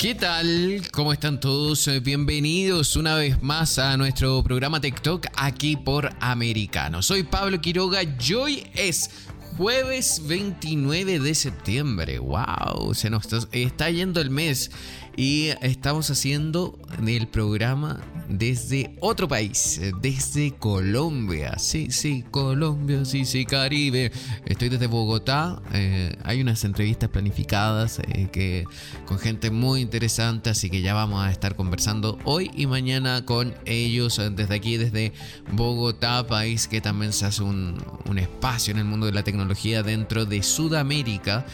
[0.00, 0.80] ¿Qué tal?
[0.92, 1.86] ¿Cómo están todos?
[2.02, 7.02] Bienvenidos una vez más a nuestro programa TikTok aquí por Americano.
[7.02, 9.10] Soy Pablo Quiroga y hoy es
[9.58, 12.18] jueves 29 de septiembre.
[12.18, 12.94] ¡Wow!
[12.94, 14.70] Se nos está yendo el mes
[15.16, 21.58] y estamos haciendo el programa desde otro país, desde Colombia.
[21.58, 24.12] Sí, sí, Colombia, sí, sí, Caribe.
[24.46, 25.60] Estoy desde Bogotá.
[25.72, 28.64] Eh, hay unas entrevistas planificadas eh, que,
[29.06, 33.54] con gente muy interesante, así que ya vamos a estar conversando hoy y mañana con
[33.64, 35.12] ellos eh, desde aquí, desde
[35.52, 37.76] Bogotá, país que también se hace un,
[38.08, 41.44] un espacio en el mundo de la tecnología dentro de Sudamérica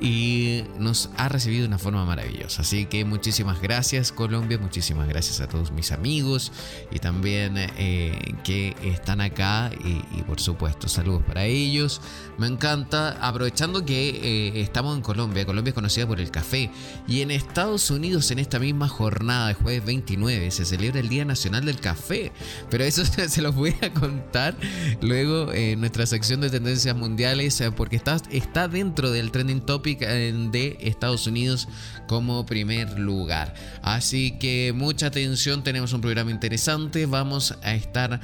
[0.00, 2.62] y nos ha recibido de una forma maravillosa.
[2.62, 6.52] Así que muchísimas gracias Colombia, muchísimas gracias a todos mis amigos
[6.90, 12.00] y también eh, que están acá y, por supuesto saludos para ellos.
[12.38, 16.70] Me encanta, aprovechando que eh, estamos en Colombia, Colombia es conocida por el café
[17.06, 21.24] y en Estados Unidos en esta misma jornada de jueves 29 se celebra el Día
[21.24, 22.32] Nacional del Café,
[22.70, 24.56] pero eso se los voy a contar
[25.00, 29.98] luego en nuestra sección de tendencias mundiales eh, porque está, está dentro del trending topic
[29.98, 31.66] de Estados Unidos
[32.06, 33.52] como primer lugar.
[33.82, 37.06] Así que mucha atención, tenemos un programa interesante.
[37.06, 38.20] Vamos a estar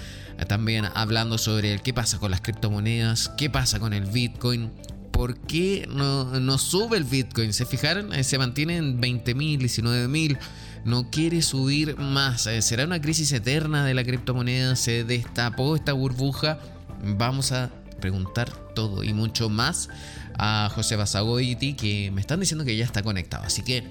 [0.47, 4.71] también hablando sobre qué pasa con las criptomonedas, qué pasa con el Bitcoin.
[5.11, 7.53] ¿Por qué no, sube el Bitcoin?
[7.53, 8.13] ¿Se fijaron?
[8.13, 10.39] Eh, se mantiene en 20.000, 19.000
[10.85, 12.47] no quiere subir más.
[12.47, 14.77] Eh, ¿Será una crisis eterna de la criptomoneda?
[14.77, 16.61] ¿Se destapó esta burbuja?
[17.03, 19.89] Vamos a preguntar todo y mucho más
[20.39, 23.45] a José Basagoiti, que me están diciendo que ya está conectado.
[23.45, 23.85] Así que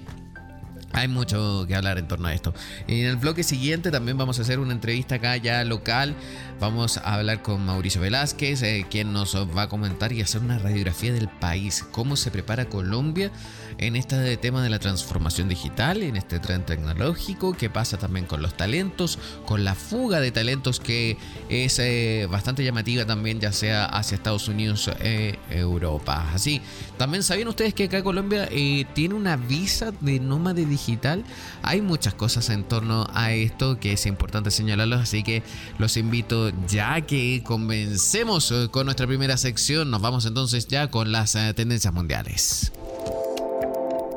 [0.92, 2.54] hay mucho que hablar en torno a esto.
[2.86, 6.14] En el bloque siguiente también vamos a hacer una entrevista acá ya local.
[6.60, 10.58] Vamos a hablar con Mauricio Velázquez, eh, quien nos va a comentar y hacer una
[10.58, 13.30] radiografía del país, cómo se prepara Colombia
[13.78, 18.42] en este tema de la transformación digital, en este tren tecnológico, qué pasa también con
[18.42, 21.16] los talentos, con la fuga de talentos que
[21.48, 26.30] es eh, bastante llamativa también, ya sea hacia Estados Unidos, e Europa.
[26.34, 26.60] Así,
[26.96, 28.48] también sabían ustedes que acá Colombia
[28.94, 31.24] tiene una visa de nómade digital.
[31.62, 35.42] Hay muchas cosas en torno a esto que es importante señalarlos, así que
[35.78, 39.90] los invito ya que comencemos eh, con nuestra primera sección.
[39.90, 42.72] Nos vamos entonces ya con las eh, tendencias mundiales.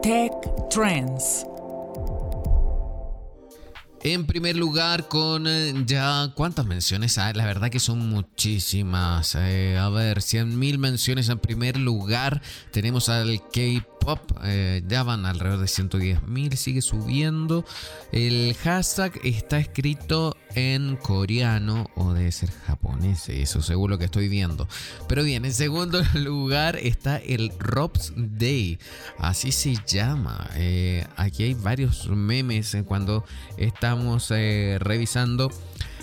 [0.01, 0.31] Tech
[0.72, 1.45] Trends.
[4.03, 9.35] En primer lugar, con eh, ya cuántas menciones hay, la verdad que son muchísimas.
[9.35, 12.41] a ver, 100.000 menciones en primer lugar.
[12.72, 17.63] Tenemos al K pop eh, ya van alrededor de 110 mil, sigue subiendo.
[18.12, 24.67] El hashtag está escrito en coreano o debe ser japonés, eso seguro que estoy viendo.
[25.07, 28.79] Pero bien, en segundo lugar está el Rob's Day,
[29.17, 30.50] así se llama.
[30.56, 33.23] Eh, aquí hay varios memes cuando
[33.57, 35.51] estamos eh, revisando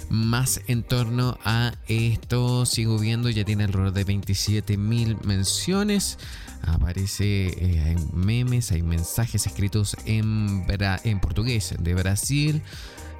[0.09, 2.65] más en torno a esto.
[2.65, 6.19] Sigo viendo, ya tiene alrededor de 27 mil menciones
[6.63, 10.65] aparece, eh, memes, hay mensajes escritos en,
[11.05, 12.63] en portugués de Brasil.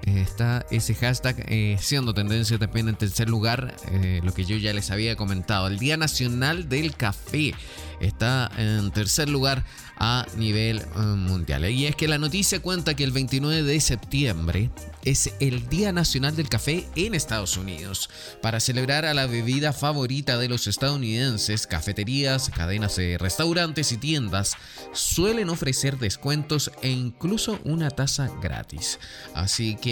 [0.07, 3.75] Eh, está ese hashtag eh, siendo tendencia también en tercer lugar,
[4.23, 5.69] lo que yo ya les había comentado.
[5.69, 7.55] El Día Nacional del Café
[8.01, 9.65] está en tercer lugar
[9.99, 11.69] a nivel eh, mundial.
[11.71, 14.71] Y es que la noticia cuenta que el 29 de septiembre
[15.05, 18.09] es el Día Nacional del Café en Estados Unidos.
[18.41, 24.57] Para celebrar a la bebida favorita de los estadounidenses, cafeterías, cadenas de restaurantes y tiendas
[24.93, 28.99] suelen ofrecer descuentos e incluso una taza gratis.
[29.35, 29.88] Así que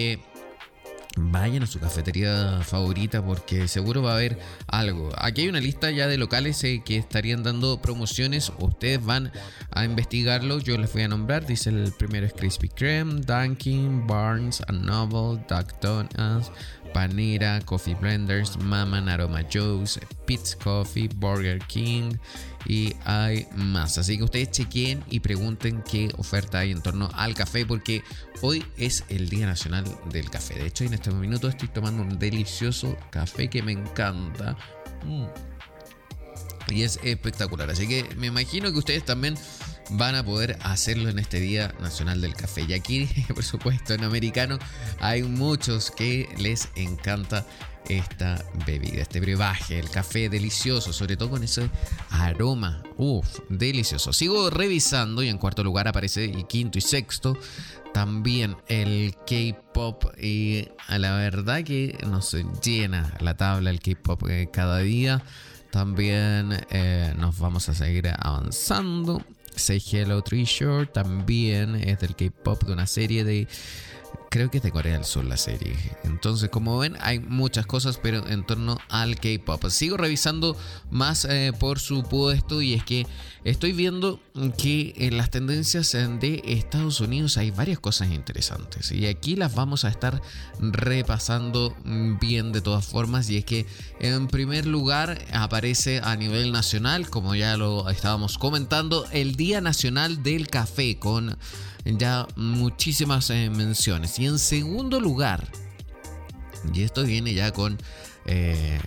[1.19, 5.11] Vayan a su cafetería favorita porque seguro va a haber algo.
[5.17, 8.53] Aquí hay una lista ya de locales eh, que estarían dando promociones.
[8.59, 9.33] Ustedes van
[9.71, 10.59] a investigarlo.
[10.59, 11.47] Yo les voy a nombrar.
[11.47, 16.53] Dice el primero es Krispy Kreme, Dunkin', Barnes Noble, Duck Donuts,
[16.93, 22.19] Panera, Coffee Blenders, Mama Aroma Joe's, Pitts Coffee, Burger King
[22.69, 23.99] y hay más.
[23.99, 28.03] Así que ustedes chequen y pregunten qué oferta hay en torno al café porque
[28.41, 30.55] hoy es el Día Nacional del Café.
[30.55, 34.57] De hecho, en este minuto estoy tomando un delicioso café que me encanta.
[35.05, 35.27] Mm.
[36.69, 37.71] Y es espectacular.
[37.71, 39.37] Así que me imagino que ustedes también
[39.91, 42.65] van a poder hacerlo en este Día Nacional del Café.
[42.69, 44.59] Y aquí, por supuesto, en americano
[45.01, 47.47] hay muchos que les encanta
[47.89, 51.71] esta bebida, este brebaje, el café delicioso, sobre todo con ese
[52.11, 54.13] aroma, uff, delicioso.
[54.13, 57.39] Sigo revisando y en cuarto lugar aparece y quinto y sexto
[57.97, 64.51] también el K-pop y a la verdad que nos llena la tabla el K-pop eh,
[64.53, 65.23] cada día.
[65.71, 69.25] También eh, nos vamos a seguir avanzando.
[69.57, 73.49] Say Hello Treasure también es del K-pop de una serie de
[74.37, 75.75] creo que es de Corea del Sur la serie.
[76.05, 79.65] Entonces, como ven, hay muchas cosas, pero en torno al K-pop.
[79.71, 80.59] Sigo revisando
[80.91, 83.07] más, eh, por supuesto, y es que
[83.45, 84.21] estoy viendo
[84.59, 88.93] que en las tendencias de Estados Unidos hay varias cosas interesantes.
[88.93, 90.21] Y aquí las vamos a estar
[90.61, 91.75] repasando
[92.21, 93.31] bien de todas formas.
[93.31, 93.65] Y es que,
[94.01, 100.23] en primer lugar, aparece a nivel nacional, como ya lo estábamos comentando, el Día Nacional
[100.23, 101.39] del Café con
[101.87, 104.19] ya muchísimas eh, menciones.
[104.19, 105.47] Y en segundo lugar,
[106.73, 107.79] y esto viene ya con
[108.27, 108.79] eh,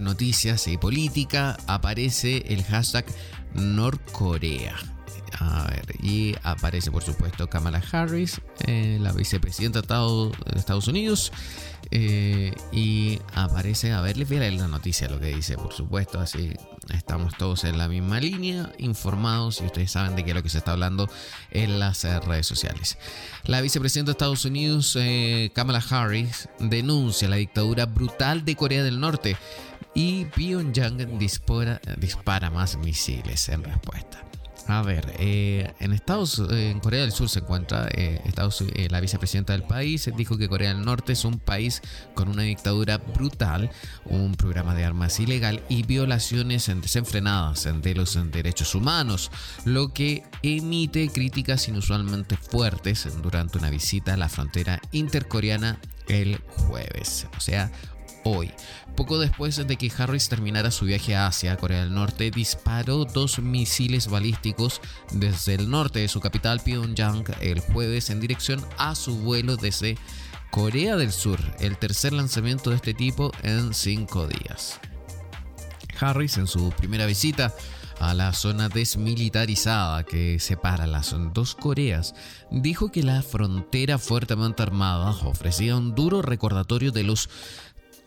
[0.00, 3.04] noticias y política, aparece el hashtag
[3.54, 4.76] Norcorea.
[5.38, 11.32] A ver, y aparece por supuesto Kamala Harris, eh, la vicepresidenta de Estados Unidos.
[11.92, 16.20] Y aparece, a ver, les voy a leer la noticia, lo que dice, por supuesto,
[16.20, 16.54] así
[16.94, 20.48] estamos todos en la misma línea, informados y ustedes saben de qué es lo que
[20.48, 21.08] se está hablando
[21.50, 22.98] en las eh, redes sociales.
[23.44, 24.98] La vicepresidenta de Estados Unidos,
[25.54, 29.36] Kamala Harris, denuncia la dictadura brutal de Corea del Norte
[29.94, 34.29] y Pyongyang dispara más misiles en respuesta.
[34.66, 39.00] A ver, eh, en Estados, en Corea del Sur se encuentra eh, Estados, eh, la
[39.00, 41.82] vicepresidenta del país dijo que Corea del Norte es un país
[42.14, 43.70] con una dictadura brutal,
[44.04, 49.30] un programa de armas ilegal y violaciones desenfrenadas de los derechos humanos,
[49.64, 55.78] lo que emite críticas inusualmente fuertes durante una visita a la frontera intercoreana
[56.08, 57.70] el jueves, o sea,
[58.24, 58.50] hoy.
[58.96, 63.38] Poco después de que Harris terminara su viaje a Asia, Corea del Norte disparó dos
[63.38, 64.80] misiles balísticos
[65.12, 69.96] desde el norte de su capital Pyongyang el jueves en dirección a su vuelo desde
[70.50, 74.80] Corea del Sur, el tercer lanzamiento de este tipo en cinco días.
[76.00, 77.54] Harris en su primera visita
[78.00, 82.14] a la zona desmilitarizada que separa las dos Coreas,
[82.50, 87.28] dijo que la frontera fuertemente armada ofrecía un duro recordatorio de los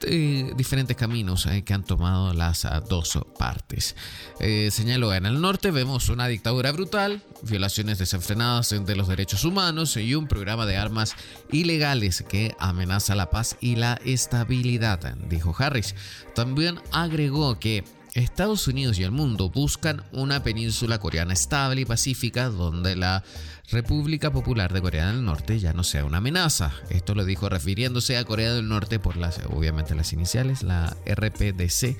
[0.05, 3.95] eh, diferentes caminos eh, que han tomado las ah, dos partes.
[4.39, 9.97] Eh, señaló, en el norte vemos una dictadura brutal, violaciones desenfrenadas de los derechos humanos
[9.97, 11.15] y un programa de armas
[11.51, 15.95] ilegales que amenaza la paz y la estabilidad, dijo Harris.
[16.35, 17.83] También agregó que
[18.13, 23.24] Estados Unidos y el mundo buscan una península coreana estable y pacífica donde la
[23.71, 26.71] República Popular de Corea del Norte ya no sea una amenaza.
[26.89, 31.98] Esto lo dijo refiriéndose a Corea del Norte por las, obviamente las iniciales, la RPDC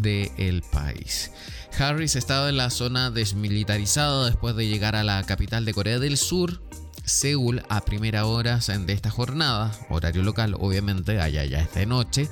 [0.00, 1.32] del país.
[1.76, 6.16] Harris estaba en la zona desmilitarizada después de llegar a la capital de Corea del
[6.16, 6.60] Sur,
[7.04, 12.28] Seúl, a primera hora de esta jornada, horario local, obviamente, allá ya es de noche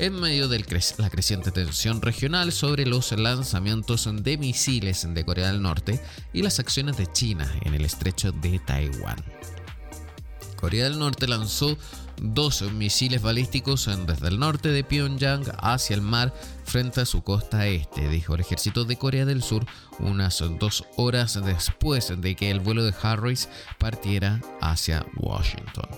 [0.00, 0.64] en medio de
[0.96, 6.00] la creciente tensión regional sobre los lanzamientos de misiles de Corea del Norte
[6.32, 9.22] y las acciones de China en el estrecho de Taiwán.
[10.56, 11.76] Corea del Norte lanzó
[12.16, 16.32] dos misiles balísticos desde el norte de Pyongyang hacia el mar
[16.70, 19.66] frente a su costa este, dijo el ejército de Corea del Sur
[19.98, 25.88] unas dos horas después de que el vuelo de Harris partiera hacia Washington.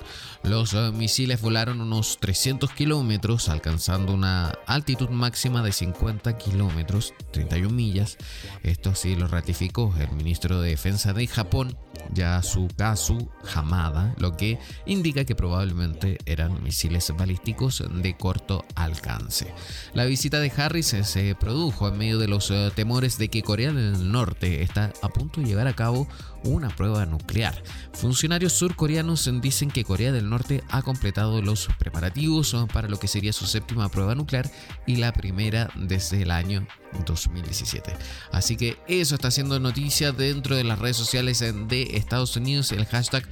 [0.42, 7.72] Los eh, misiles volaron unos 300 kilómetros, alcanzando una altitud máxima de 50 kilómetros, 31
[7.72, 8.16] millas.
[8.64, 11.76] Esto sí lo ratificó el ministro de Defensa de Japón,
[12.12, 19.54] Yasukazu Hamada, lo que indica que probablemente eran misiles balísticos de corto alcance.
[19.94, 23.72] La visita de Harris se produjo en medio de los eh, temores de que Corea
[23.72, 26.06] del Norte está a punto de llevar a cabo
[26.44, 27.60] una prueba nuclear.
[27.92, 33.32] Funcionarios surcoreanos dicen que Corea del Norte ha completado los preparativos para lo que sería
[33.32, 34.48] su séptima prueba nuclear
[34.86, 36.64] y la primera desde el año
[37.06, 37.96] 2017.
[38.30, 42.86] Así que eso está haciendo noticia dentro de las redes sociales de Estados Unidos, el
[42.86, 43.26] hashtag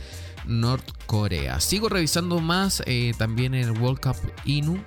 [0.46, 1.60] Norcorea.
[1.60, 4.82] Sigo revisando más eh, también el World Cup Inu.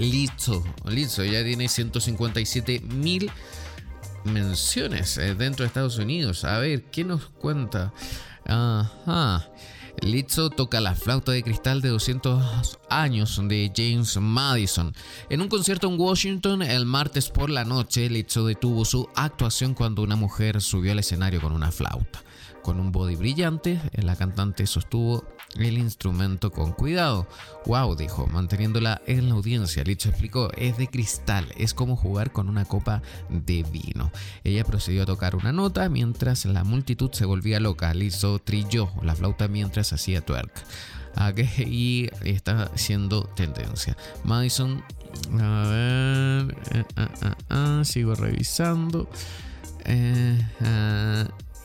[0.00, 3.30] Listo, listo, ya tiene 157 mil
[4.24, 6.44] menciones eh, dentro de Estados Unidos.
[6.44, 7.92] A ver, ¿qué nos cuenta?
[8.46, 9.46] Ajá.
[10.00, 14.94] Lizzo toca la flauta de cristal de 200 años de James Madison.
[15.28, 20.00] En un concierto en Washington el martes por la noche, Lizzo detuvo su actuación cuando
[20.00, 22.24] una mujer subió al escenario con una flauta.
[22.62, 25.26] Con un body brillante, la cantante sostuvo
[25.56, 27.26] el instrumento con cuidado.
[27.66, 29.84] Wow, dijo, manteniéndola en la audiencia.
[29.84, 34.10] Licho explicó, es de cristal, es como jugar con una copa de vino.
[34.44, 37.92] Ella procedió a tocar una nota mientras la multitud se volvía loca.
[37.94, 40.52] Lizo trilló la flauta mientras hacía twerk.
[41.58, 43.96] Y está siendo tendencia.
[44.24, 44.82] Madison,
[45.38, 49.08] a ver, eh, eh, eh, sigo revisando.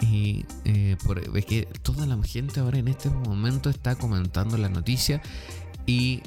[0.02, 0.98] Y eh,
[1.36, 5.22] es que toda la gente ahora en este momento está comentando la noticia
[5.86, 6.22] y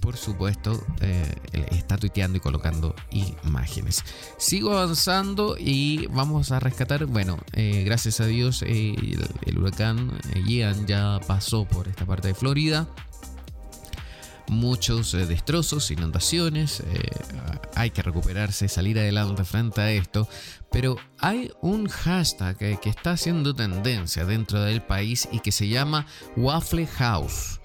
[0.00, 1.34] por supuesto eh,
[1.72, 2.94] está tuiteando y colocando
[3.44, 4.04] imágenes.
[4.38, 10.12] Sigo avanzando y vamos a rescatar, bueno, eh, gracias a Dios el, el, huracán
[10.46, 12.86] Ian ya pasó por esta parte de Florida
[14.48, 17.10] muchos eh, destrozos, inundaciones, eh,
[17.74, 20.28] hay que recuperarse, salir adelante frente a esto,
[20.70, 26.06] pero hay un hashtag que está haciendo tendencia dentro del país y que se llama
[26.36, 27.60] Waffle House.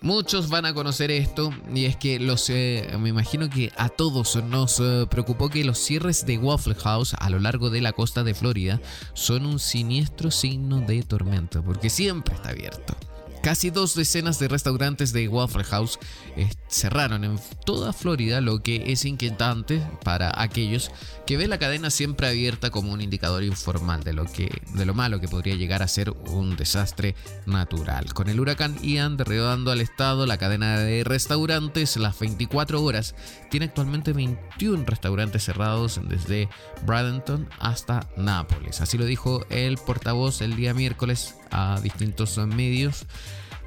[0.00, 4.34] Muchos van a conocer esto y es que los, eh, me imagino que a todos
[4.44, 8.34] nos preocupó que los cierres de Waffle House a lo largo de la costa de
[8.34, 8.80] Florida
[9.14, 12.96] son un siniestro signo de tormenta porque siempre está abierto.
[13.42, 15.98] Casi dos decenas de restaurantes de Waffle House
[16.36, 20.92] eh, cerraron en toda Florida, lo que es inquietante para aquellos
[21.26, 24.94] que ven la cadena siempre abierta como un indicador informal de lo, que, de lo
[24.94, 28.14] malo que podría llegar a ser un desastre natural.
[28.14, 33.16] Con el huracán Ian derribando al estado, la cadena de restaurantes las 24 horas
[33.50, 36.48] tiene actualmente 21 restaurantes cerrados desde
[36.86, 38.80] Bradenton hasta Nápoles.
[38.80, 43.06] Así lo dijo el portavoz el día miércoles a distintos medios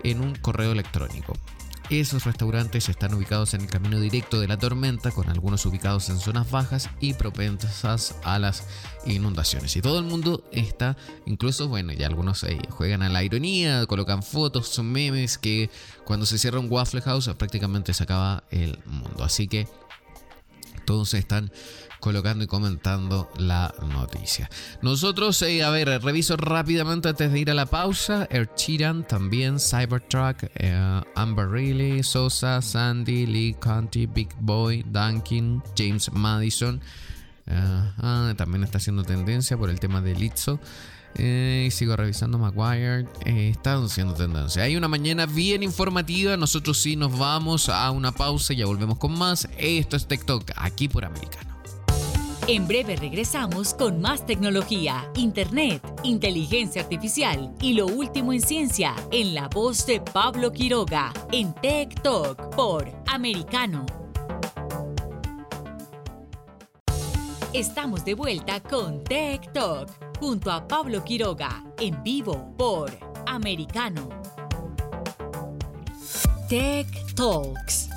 [0.03, 1.33] en un correo electrónico.
[1.91, 6.17] Esos restaurantes están ubicados en el camino directo de la tormenta, con algunos ubicados en
[6.17, 8.63] zonas bajas y propensas a las
[9.05, 9.75] inundaciones.
[9.75, 14.23] Y todo el mundo está, incluso, bueno, ya algunos ahí juegan a la ironía, colocan
[14.23, 15.69] fotos, son memes que
[16.05, 19.23] cuando se cierra un Waffle House prácticamente se acaba el mundo.
[19.23, 19.67] Así que
[20.85, 21.51] todos están
[22.05, 24.47] colocando y comentando la noticia.
[24.83, 28.27] Nosotros, eh, a ver, reviso rápidamente antes de ir a la pausa.
[28.29, 28.47] Air
[29.07, 36.79] también, Cybertruck, eh, Amber Riley, Sosa, Sandy, Lee Conti, Big Boy, Duncan, James Madison.
[37.47, 40.59] Eh, también está haciendo tendencia por el tema de Lizzo.
[41.17, 43.07] y sigo revisando Maguire.
[43.25, 44.61] están haciendo tendencia.
[44.61, 46.37] Hay una mañana bien informativa.
[46.37, 49.49] Nosotros sí nos vamos a una pausa y ya volvemos con más.
[49.57, 51.54] Esto es TikTok, aquí por Americano.
[52.47, 59.33] En breve regresamos con más tecnología, internet, inteligencia artificial y lo último en ciencia en
[59.33, 63.87] la voz de Pablo Quiroga en Tech Talk por Americano.
[67.51, 72.91] Estamos de vuelta con Tech Talk junto a Pablo Quiroga en vivo por
[73.25, 74.07] Americano.
[76.47, 77.89] Tech Talks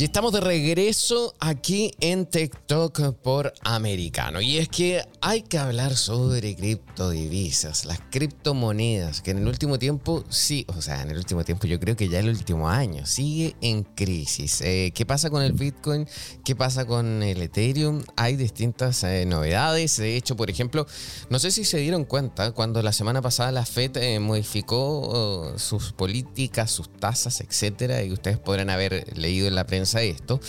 [0.00, 4.40] y estamos de regreso aquí en TikTok por Americano.
[4.40, 10.22] Y es que hay que hablar sobre criptodivisas, las criptomonedas, que en el último tiempo,
[10.28, 13.56] sí, o sea, en el último tiempo yo creo que ya el último año sigue
[13.60, 14.60] en crisis.
[14.60, 16.06] Eh, ¿Qué pasa con el Bitcoin?
[16.44, 18.04] ¿Qué pasa con el Ethereum?
[18.14, 19.96] Hay distintas eh, novedades.
[19.96, 20.86] De hecho, por ejemplo,
[21.28, 25.58] no sé si se dieron cuenta cuando la semana pasada la Fed eh, modificó oh,
[25.58, 30.40] sus políticas, sus tasas, etcétera, y ustedes podrán haber leído en la prensa a esto.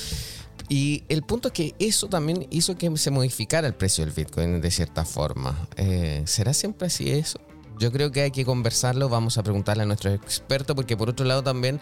[0.69, 4.61] Y el punto es que eso también hizo que se modificara el precio del Bitcoin
[4.61, 5.67] de cierta forma.
[5.77, 7.39] Eh, ¿Será siempre así eso?
[7.79, 11.25] Yo creo que hay que conversarlo, vamos a preguntarle a nuestros expertos, porque por otro
[11.25, 11.79] lado también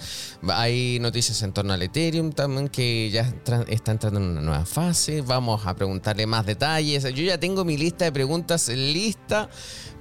[0.49, 3.33] hay noticias en torno al Ethereum también que ya
[3.67, 5.21] está entrando en una nueva fase.
[5.21, 7.03] Vamos a preguntarle más detalles.
[7.03, 9.49] Yo ya tengo mi lista de preguntas lista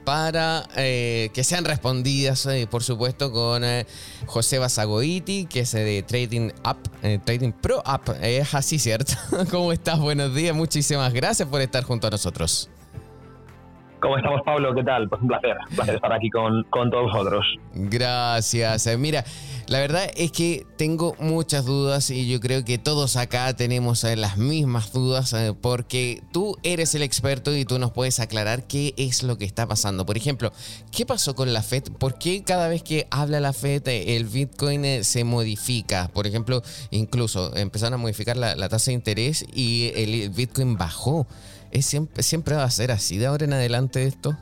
[0.05, 3.87] para eh, que sean respondidas, eh, por supuesto, con eh,
[4.27, 6.79] José Basagoiti, que es de Trading Up,
[7.25, 8.15] Trading Pro Up.
[8.21, 9.15] Es así, ¿cierto?
[9.51, 9.99] ¿Cómo estás?
[9.99, 12.69] Buenos días, muchísimas gracias por estar junto a nosotros.
[14.07, 14.73] ¿Cómo estamos, Pablo?
[14.73, 15.09] ¿Qué tal?
[15.09, 17.45] Pues un placer, un placer estar aquí con, con todos vosotros.
[17.75, 18.89] Gracias.
[18.97, 19.25] Mira,
[19.67, 24.15] la verdad es que tengo muchas dudas y yo creo que todos acá tenemos eh,
[24.15, 28.95] las mismas dudas eh, porque tú eres el experto y tú nos puedes aclarar qué
[28.97, 30.07] es lo que está pasando.
[30.07, 30.53] Por ejemplo,
[30.93, 31.83] ¿qué pasó con la Fed?
[31.99, 36.11] ¿Por qué cada vez que habla la Fed eh, el Bitcoin se modifica?
[36.15, 41.27] Por ejemplo, incluso empezaron a modificar la, tasa de interés y el Bitcoin bajó.
[41.71, 44.37] ¿Es siempre, ¿Siempre va a ser así de ahora en adelante esto?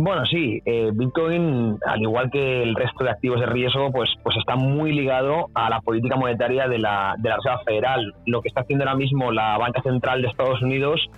[0.00, 4.36] Bueno, sí, eh, Bitcoin, al igual que el resto de activos de riesgo, pues, pues
[4.36, 8.14] está muy ligado a la política monetaria de la, de la Reserva Federal.
[8.24, 11.10] Lo que está haciendo ahora mismo la Banca Central de Estados Unidos,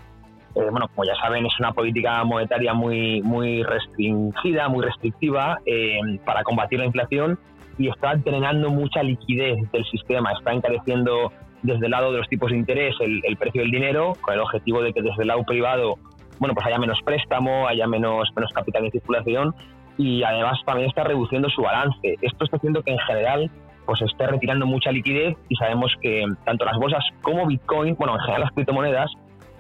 [0.55, 6.01] eh, bueno, como ya saben, es una política monetaria muy, muy restringida, muy restrictiva eh,
[6.25, 7.39] para combatir la inflación
[7.77, 12.51] y está drenando mucha liquidez del sistema, está encareciendo desde el lado de los tipos
[12.51, 15.97] de interés el, precio del dinero, con el objetivo de que desde el lado privado
[16.39, 19.55] bueno, pues haya menos préstamo, haya menos, menos capital en circulación
[19.99, 22.17] y además también está reduciendo su balance.
[22.23, 23.51] Esto está haciendo que en general
[23.85, 28.21] pues esté retirando mucha liquidez y sabemos que tanto las bolsas como Bitcoin, bueno, en
[28.21, 29.11] general las criptomonedas,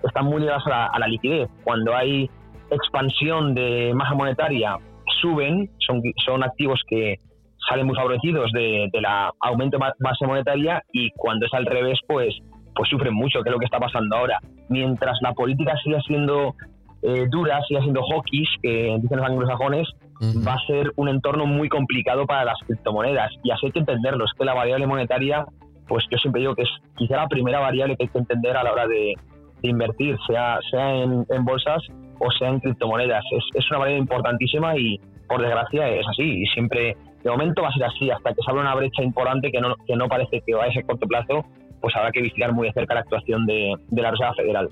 [0.02, 1.50] están muy ligadas a la, liquidez.
[1.64, 2.30] Cuando hay
[2.70, 4.78] expansión de masa monetaria,
[5.20, 7.16] suben, son, son activos que
[7.70, 11.98] salen muy favorecidos de, de la aumento de base monetaria y cuando es al revés,
[12.06, 12.36] pues
[12.74, 14.38] pues sufren mucho, que es lo que está pasando ahora.
[14.68, 16.54] Mientras la política siga siendo
[17.02, 19.88] eh, dura, siga siendo hawkish, que dicen los anglosajones,
[20.46, 23.32] va a ser un entorno muy complicado para las criptomonedas.
[23.42, 25.44] Y así hay que entenderlo, es que la variable monetaria,
[25.88, 28.64] pues yo siempre digo que es quizá la primera variable que hay que entender a
[28.64, 29.14] la hora de,
[29.62, 31.82] invertir, sea, sea en, bolsas
[32.18, 33.24] o sea en criptomonedas.
[33.32, 34.98] Es, es una variable importantísima y
[35.28, 38.50] por desgracia es así y siempre de momento va a ser así hasta que se
[38.50, 41.44] abra una brecha importante que no, que no parece que vaya a ser corto plazo
[41.80, 44.68] pues habrá que vigilar muy de cerca la actuación de, de la Reserva Federal.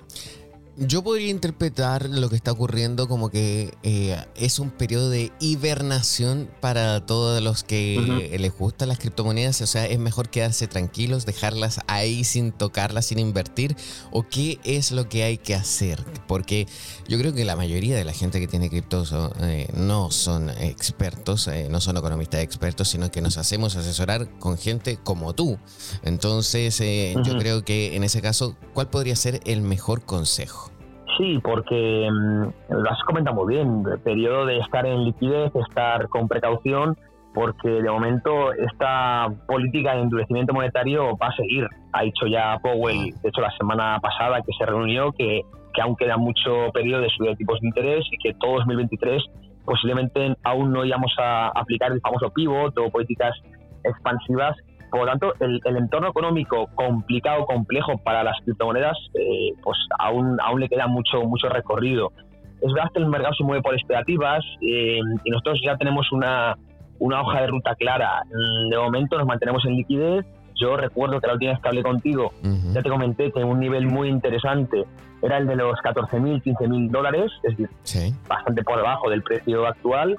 [0.81, 6.49] Yo podría interpretar lo que está ocurriendo como que eh, es un periodo de hibernación
[6.61, 9.61] para todos los que les gustan las criptomonedas.
[9.61, 13.75] O sea, es mejor quedarse tranquilos, dejarlas ahí sin tocarlas, sin invertir.
[14.13, 16.05] ¿O qué es lo que hay que hacer?
[16.29, 16.69] Porque
[17.09, 21.49] yo creo que la mayoría de la gente que tiene criptos eh, no son expertos,
[21.49, 25.59] eh, no son economistas expertos, sino que nos hacemos asesorar con gente como tú.
[26.05, 30.68] Entonces, yo creo que en ese caso, ¿cuál podría ser el mejor consejo?
[31.19, 36.29] Sí, porque mm, lo has comentado muy bien, periodo de estar en liquidez, estar con
[36.29, 36.97] precaución,
[37.35, 41.67] porque de momento esta política de endurecimiento monetario va a seguir.
[41.93, 45.43] Ha dicho ya Powell, de hecho la semana pasada que se reunió, que,
[45.75, 49.23] que aún queda mucho periodo de subida de tipos de interés y que todo 2023
[49.65, 53.35] posiblemente aún no íbamos a aplicar el famoso pivot o políticas
[53.85, 54.57] expansivas
[54.91, 60.61] por lo tanto, el, entorno económico complicado, complejo para las criptomonedas, eh, pues aún, aún
[60.61, 62.13] le queda mucho, mucho recorrido.
[62.61, 66.57] Es verdad que el mercado se mueve por expectativas eh, y nosotros ya tenemos una,
[66.99, 68.23] una hoja de ruta clara.
[68.71, 70.27] De momento nos mantenemos en liquidez.
[70.61, 72.33] Yo recuerdo que la última vez que hablé contigo,
[72.73, 74.85] ya te comenté que un nivel muy interesante
[75.23, 80.17] era el de los 14.000, 15.000 dólares, es decir, bastante por debajo del precio actual,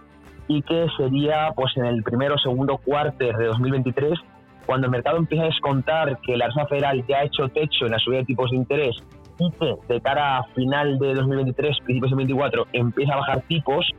[0.47, 4.17] y que sería pues en el primero o segundo cuarto de 2023
[4.69, 7.91] cuando el mercado empieza a descontar que la Reserva Federal ya ha hecho techo en
[7.91, 8.95] la subida de tipos de interés
[9.39, 13.89] y que de cara a final de 2023, principios de 2024, empieza a bajar tipos,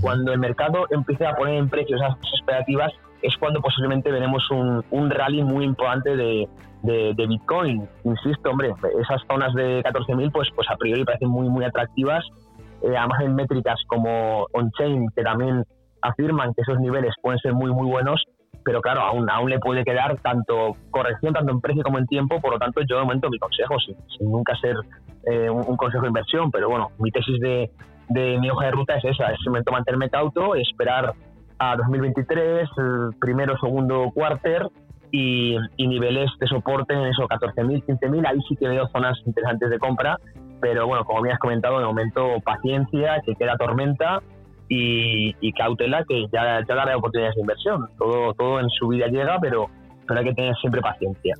[0.00, 4.84] cuando el mercado empieza a poner en precio esas expectativas, es cuando posiblemente veremos un,
[4.92, 6.48] un rally muy importante de,
[6.84, 7.88] de, Bitcoin.
[8.04, 12.24] Insisto, hombre, esas zonas de 14.000 pues, pues a priori parecen muy, muy atractivas.
[12.82, 15.64] Eh, además hay métricas como on-chain que también
[16.02, 18.24] afirman que esos niveles pueden ser muy, muy buenos
[18.64, 22.40] pero claro, aún, aún le puede quedar tanto corrección, tanto en precio como en tiempo,
[22.40, 24.76] por lo tanto yo de momento mi consejo, sin, nunca ser
[25.26, 27.70] eh, un, consejo de inversión, pero bueno, mi tesis de,
[28.08, 31.14] de mi hoja de ruta es esa, es simplemente mantenerme cauto, esperar
[31.58, 34.66] a 2023, el primero, segundo cuarter
[35.10, 39.70] y, y niveles de soporte en esos 14.000, 15.000, ahí sí que veo zonas interesantes
[39.70, 40.18] de compra,
[40.60, 44.20] pero bueno, como me has comentado, de momento paciencia, que queda tormenta
[44.70, 47.88] y, cautela que ya, ya oportunidades de inversión.
[47.98, 49.68] Todo, todo en su vida llega, pero,
[50.06, 51.34] pero hay que tener siempre paciencia.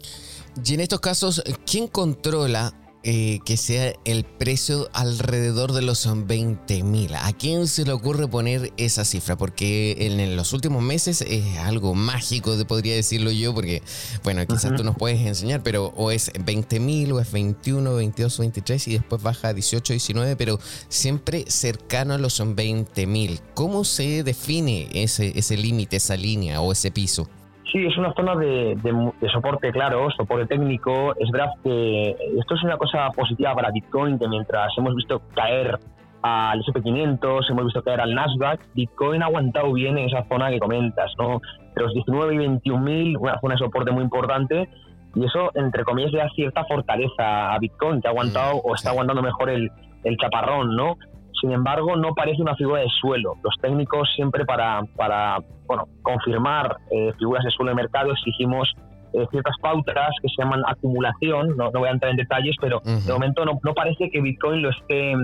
[0.64, 6.82] Y en estos casos, ¿quién controla eh, que sea el precio alrededor de los 20
[6.82, 7.14] mil.
[7.14, 9.38] ¿A quién se le ocurre poner esa cifra?
[9.38, 13.82] Porque en, los últimos meses es algo mágico, podría decirlo yo, porque,
[14.22, 18.38] bueno, quizás tú nos puedes enseñar, pero o es 20 mil, o es 21, 22,
[18.38, 20.60] 23 y después baja a 18, 19, pero
[20.90, 23.40] siempre cercano a los 20 mil.
[23.54, 27.30] ¿Cómo se define ese, ese límite, esa línea o ese piso?
[27.72, 28.76] Sí, es una zona de,
[29.33, 31.14] soporte claro, soporte técnico.
[31.16, 35.78] Es verdad que esto es una cosa positiva para Bitcoin, que mientras hemos visto caer
[36.22, 40.59] al SP500, hemos visto caer al Nasdaq, Bitcoin ha aguantado bien en esa zona que
[40.59, 41.40] comentas, ¿no?
[41.74, 44.68] De los 19 y 21 mil, una zona de soporte muy importante,
[45.14, 48.74] y eso, entre comillas, le da cierta fortaleza a Bitcoin, que ha aguantado mm, o
[48.74, 49.70] está aguantando mejor el,
[50.04, 50.96] el chaparrón, ¿no?
[51.40, 53.35] Sin embargo, no parece una figura de suelo.
[53.42, 58.72] Los técnicos siempre para, para bueno, confirmar eh, figuras de suelo de mercado exigimos
[59.12, 61.57] eh, ciertas pautas que se llaman acumulación.
[61.57, 64.70] No, voy a entrar en detalles, pero de momento no, no, parece que Bitcoin lo
[64.70, 65.14] esté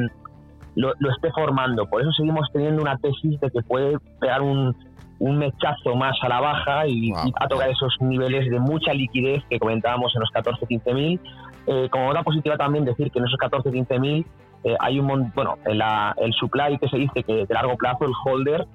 [0.74, 1.86] lo, esté formando.
[1.86, 4.76] Por eso seguimos teniendo una tesis de que puede pegar un,
[5.18, 9.58] un mechazo más a la baja y, a tocar esos niveles de mucha liquidez que
[9.58, 11.20] comentábamos en los 14-15 mil.
[11.66, 14.26] Eh, como nota positiva también decir que en esos 14-15 mil
[14.66, 18.66] eh, hay un bueno el supply que se dice que de largo plazo el holder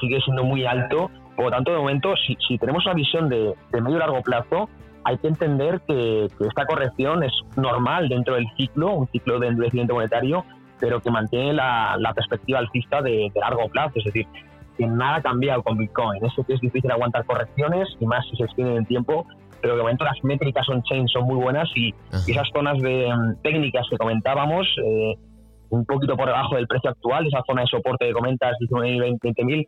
[0.00, 1.10] sigue siendo muy alto.
[1.36, 4.68] Por lo tanto de momento si, si tenemos una visión de, de medio largo plazo
[5.04, 9.94] hay que entender que, esta corrección es normal dentro del ciclo un ciclo de endurecimiento
[9.94, 10.44] monetario
[10.80, 13.92] pero que mantiene la, perspectiva alcista de, de, largo plazo.
[13.96, 14.26] Es decir
[14.76, 16.24] que nada ha cambiado con Bitcoin.
[16.24, 19.24] Eso que es difícil aguantar correcciones y más si se extienden en tiempo
[19.60, 21.94] pero de momento las métricas on-chain son muy buenas y,
[22.26, 25.16] esas zonas de mm, técnicas que comentábamos, eh,
[25.70, 29.66] un poquito por debajo del precio actual, esa zona de soporte que comentas, 19.000, 20.000,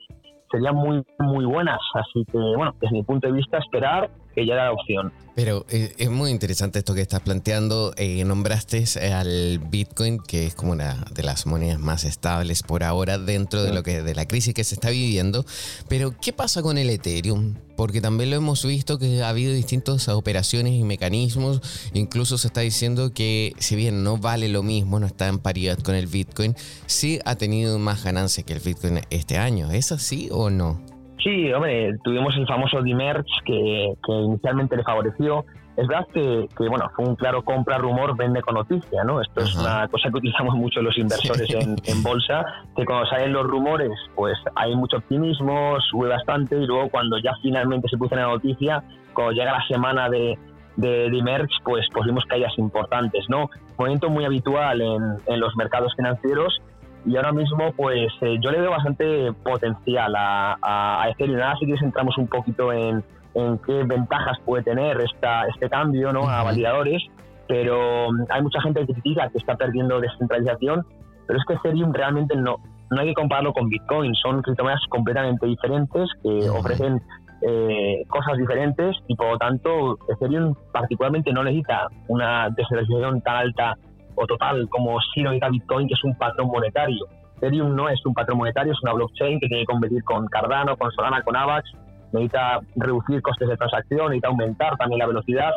[0.51, 1.81] serían muy, muy buenas.
[1.95, 5.13] Así que, bueno, desde mi punto de vista, esperar que ya era la opción.
[5.35, 7.95] Pero eh, es muy interesante esto que estás planteando.
[7.97, 13.17] Eh, nombraste al Bitcoin, que es como una de las monedas más estables por ahora
[13.19, 15.45] dentro de lo que de la crisis que se está viviendo.
[15.89, 17.55] Pero ¿qué pasa con el Ethereum?
[17.77, 21.63] Porque también lo hemos visto que ha habido distintas operaciones y mecanismos.
[21.95, 25.79] Incluso se está diciendo que si bien no vale lo mismo, no está en paridad
[25.79, 26.55] con el Bitcoin,
[26.87, 29.71] sí ha tenido más ganancias que el Bitcoin este año.
[29.71, 30.90] ¿Es así o no?
[31.23, 35.45] Sí, hombre, tuvimos el famoso Dimerge que, que inicialmente le favoreció.
[35.77, 39.21] Es verdad que, bueno, fue un claro compra rumor, vende con noticia, ¿no?
[39.21, 42.45] Esto es una cosa que utilizamos mucho los inversores en, bolsa,
[42.77, 47.33] que cuando salen los rumores, pues hay mucho optimismo, sube bastante y luego cuando ya
[47.41, 48.83] finalmente se puso en la noticia,
[49.15, 50.39] cuando llega la semana de,
[50.77, 53.49] de, de pues, pues vimos caídas importantes, ¿no?
[53.79, 56.61] Momento muy habitual en, en los mercados financieros
[57.07, 61.41] y ahora mismo pues eh, yo le veo bastante potencial a, a, Ethereum.
[61.41, 63.03] Ahora si quieres entramos un poquito en,
[63.35, 66.29] en qué ventajas puede tener esta, este cambio ¿no?
[66.29, 67.03] a validadores,
[67.49, 70.85] pero mm, hay mucha gente que critica que está perdiendo descentralización,
[71.27, 72.57] pero es que Ethereum realmente no,
[72.91, 77.01] no hay que compararlo con Bitcoin, son criptomonedas completamente diferentes que ofrecen
[77.43, 83.79] eh, cosas diferentes y por lo tanto Ethereum particularmente no necesita una descentralización tan alta
[84.21, 87.07] o total como si necesita Bitcoin, que es un patrón monetario.
[87.37, 90.77] Ethereum no es un patrón monetario, es una blockchain que tiene que competir con Cardano,
[90.77, 91.73] con Solana, con AVAX,
[92.13, 95.53] necesita reducir costes de transacción, necesita aumentar también la velocidad.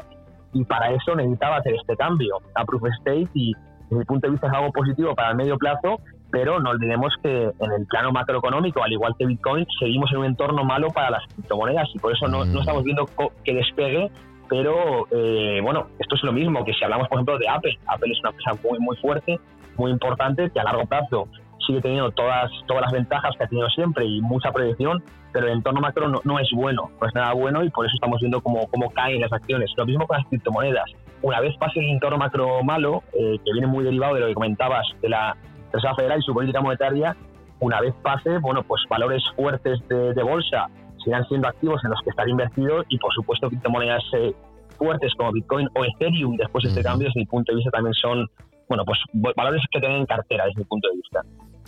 [0.54, 3.30] Y para eso necesitaba hacer este cambio a Proof of Stake.
[3.34, 6.00] Y desde mi punto de vista es algo positivo para el medio plazo,
[6.32, 10.26] pero no olvidemos que en el plano macroeconómico, al igual que Bitcoin, seguimos en un
[10.26, 11.90] entorno malo para las criptomonedas.
[11.94, 13.06] Y por eso no, no estamos viendo
[13.44, 14.10] que despegue
[14.50, 17.78] pero eh, bueno, esto es lo mismo que si hablamos, por ejemplo, de Apple.
[17.88, 19.40] Apple es una empresa muy, muy fuerte,
[19.78, 21.28] muy importante, que a largo plazo
[21.66, 25.54] sigue teniendo todas, todas las ventajas que ha tenido siempre y mucha proyección, pero el
[25.54, 28.68] entorno macro no, es bueno, no es nada bueno y por eso estamos viendo cómo,
[28.68, 29.72] cómo caen las acciones.
[29.78, 30.92] Lo mismo con las criptomonedas.
[31.22, 34.34] Una vez pase el entorno macro malo, eh, que viene muy derivado de lo que
[34.34, 35.36] comentabas de la
[35.72, 37.16] Reserva Federal y su política monetaria,
[37.60, 40.68] una vez pase, bueno, pues valores fuertes de bolsa
[41.04, 44.34] sigan siendo activos en los que estar invertidos y, por supuesto, criptomonedas eh,
[44.78, 47.94] fuertes como Bitcoin o Ethereum después de este cambio, desde mi punto de vista, también
[47.94, 48.28] son
[48.68, 48.98] bueno, pues
[49.36, 51.22] valores que tienen en cartera desde mi punto de vista.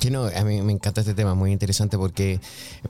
[0.05, 2.39] Que no, a mí me encanta este tema, muy interesante porque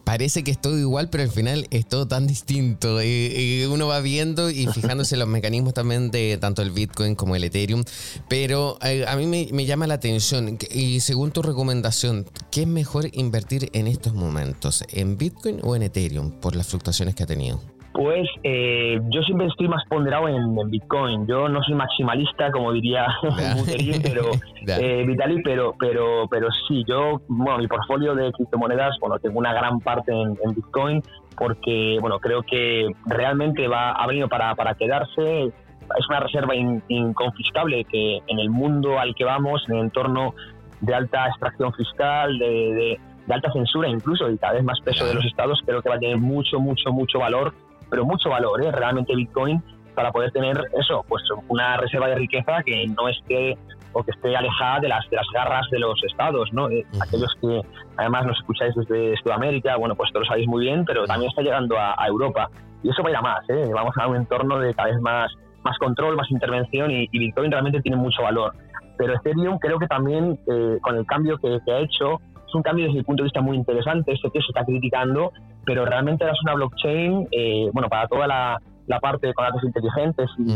[0.03, 3.01] parece que es todo igual, pero al final es todo tan distinto.
[3.01, 7.37] Y, uno va viendo y fijándose en los mecanismos también de tanto el Bitcoin como
[7.37, 7.85] el Ethereum.
[8.27, 12.67] Pero eh, a mí me, me, llama la atención, y según tu recomendación, ¿qué es
[12.67, 14.83] mejor invertir en estos momentos?
[14.89, 17.61] ¿En Bitcoin o en Ethereum por las fluctuaciones que ha tenido?
[17.95, 21.25] Pues eh, yo siempre estoy más ponderado en, Bitcoin.
[21.27, 23.07] Yo no soy maximalista, como diría
[23.57, 24.31] Buterin, pero
[24.67, 29.53] eh, Vitali, pero, pero, pero sí, yo, bueno, mi portfolio de criptomonedas, bueno, tengo una
[29.53, 31.01] gran parte en, Bitcoin
[31.37, 35.45] porque, bueno, creo que realmente va, ha venido para, para quedarse.
[35.45, 40.33] Es una reserva inconfiscable que en el mundo al que vamos, en el entorno
[40.81, 45.13] de alta extracción fiscal, de, de alta censura incluso y cada vez más peso de
[45.13, 47.53] los estados, creo que va a tener mucho, mucho, mucho valor
[47.89, 48.71] pero mucho valor, ¿eh?
[48.71, 49.61] realmente Bitcoin,
[49.95, 53.57] para poder tener eso, pues una reserva de riqueza que no esté
[53.93, 56.69] o que esté alejada de las, de las garras de los estados, ¿no?
[56.69, 57.61] Eh, aquellos que
[57.95, 61.41] además nos escucháis desde Sudamérica, bueno, pues todos lo sabéis muy bien, pero también está
[61.41, 62.49] llegando a, Europa.
[62.83, 63.71] Y eso va a ir a más, ¿eh?
[63.73, 65.31] Vamos a un entorno de cada vez más,
[65.63, 68.53] más control, más intervención y, Bitcoin realmente tiene mucho valor.
[68.97, 72.63] Pero Ethereum creo que también, eh, con el cambio que, que ha hecho, es un
[72.63, 75.31] cambio desde mi punto de vista muy interesante, sé que se está criticando,
[75.65, 78.59] pero realmente es una blockchain, eh, bueno, para toda la,
[79.01, 80.55] parte de datos inteligentes y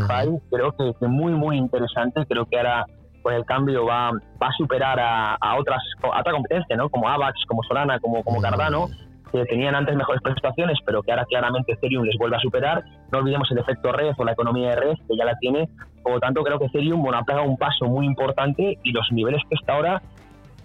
[0.50, 2.24] creo que, es muy, muy interesante.
[2.26, 2.86] Creo que ahora
[3.22, 6.88] con el cambio va, va a superar a, otras a otra competencia, ¿no?
[6.88, 8.88] Como AVAX, como Solana, como, como Cardano,
[9.30, 12.82] que tenían antes mejores prestaciones, pero que ahora claramente Ethereum les vuelve a superar.
[13.12, 15.68] No olvidemos el efecto red o la economía de red, que ya la tiene.
[16.02, 19.06] Por lo tanto, creo que Ethereum bueno, ha pegado un paso muy importante y los
[19.12, 20.02] niveles que está ahora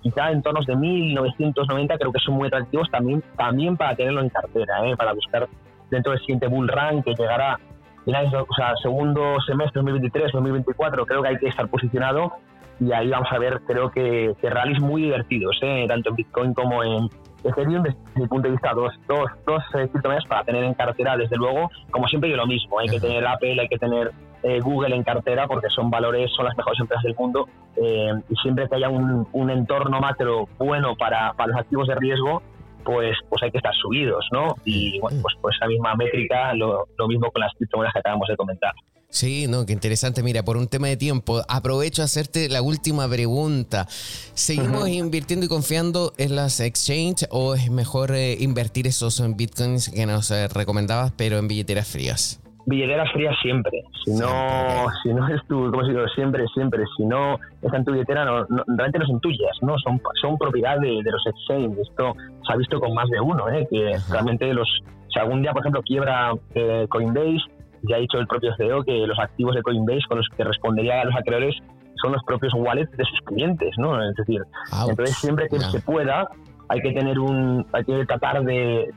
[0.06, 4.30] quizá en tornos de 1.990 creo que son muy atractivos también, también para tenerlo en
[4.30, 4.96] cartera, ¿eh?
[4.96, 5.50] para buscar
[5.90, 7.60] dentro del siguiente bull run que llegará
[8.06, 12.34] o sea, segundo semestre 2023, 2024, creo que hay que estar posicionado
[12.80, 15.86] y ahí vamos a ver, creo que, que rallies muy divertidos, ¿eh?
[15.88, 17.10] tanto en Bitcoin como en
[17.44, 19.90] Ethereum, desde mi punto de vista, dos, dos, dos eh,
[20.30, 23.60] para tener en cartera, desde luego, como siempre yo lo mismo, hay que tener Apple,
[23.60, 24.12] hay que tener
[24.46, 28.36] eh, Google en cartera porque son valores, son las mejores empresas del mundo eh, y
[28.36, 32.44] siempre que haya un, un entorno macro bueno para, para los activos de riesgo,
[32.84, 34.56] pues, pues hay que estar subidos, ¿no?
[34.64, 38.28] Y bueno, pues, pues esa misma métrica, lo, lo mismo con las criptomonedas que acabamos
[38.28, 38.74] de comentar.
[39.10, 40.22] Sí, no, qué interesante.
[40.22, 43.88] Mira, por un tema de tiempo, aprovecho a hacerte la última pregunta.
[43.90, 49.90] ¿Seguimos invirtiendo y confiando en las exchanges o es mejor eh, invertir esos en bitcoins
[49.90, 52.42] que nos eh, recomendabas, pero en billeteras frías?
[52.66, 53.84] Billeteras frías siempre.
[54.04, 56.84] Si no, si no es tu, como digo, siempre, siempre.
[56.98, 59.78] Si no está en tu billetera, no, realmente no son tuyas, ¿no?
[59.80, 61.88] Son, son propiedad de, los exchanges.
[61.90, 63.68] Esto se ha visto con más de uno, ¿eh?
[63.70, 64.68] Que realmente los,
[65.14, 67.46] si algún día, por ejemplo, quiebra eh, Coinbase,
[67.84, 71.02] ya ha dicho el propio CEO que los activos de Coinbase con los que respondería
[71.02, 71.56] a los acreedores
[72.02, 74.02] son los propios wallets de sus clientes, ¿no?
[74.04, 74.42] Es decir,
[74.88, 76.28] entonces siempre que se pueda,
[76.68, 78.90] hay que tener un hay que tratar de,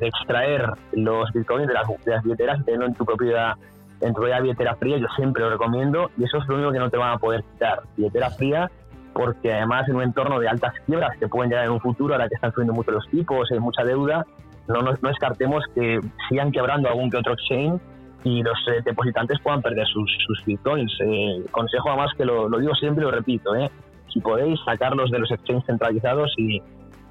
[0.00, 1.86] extraer los bitcoins de las,
[2.24, 3.54] billeteras y tenerlo en tu propiedad
[4.00, 6.78] en tu propia billetera fría yo siempre lo recomiendo y eso es lo único que
[6.78, 8.70] no te van a poder quitar billetera fría
[9.12, 12.28] porque además en un entorno de altas quiebras que pueden llegar en un futuro ahora
[12.28, 14.26] que están subiendo mucho los tipos hay mucha deuda
[14.68, 17.80] no, no, descartemos que sigan quebrando algún que otro exchange
[18.24, 20.92] y los eh, depositantes puedan perder sus, sus bitcoins.
[21.00, 23.70] Eh, consejo además que lo, lo digo siempre y lo repito, eh,
[24.12, 26.60] si podéis sacarlos de los exchanges centralizados y,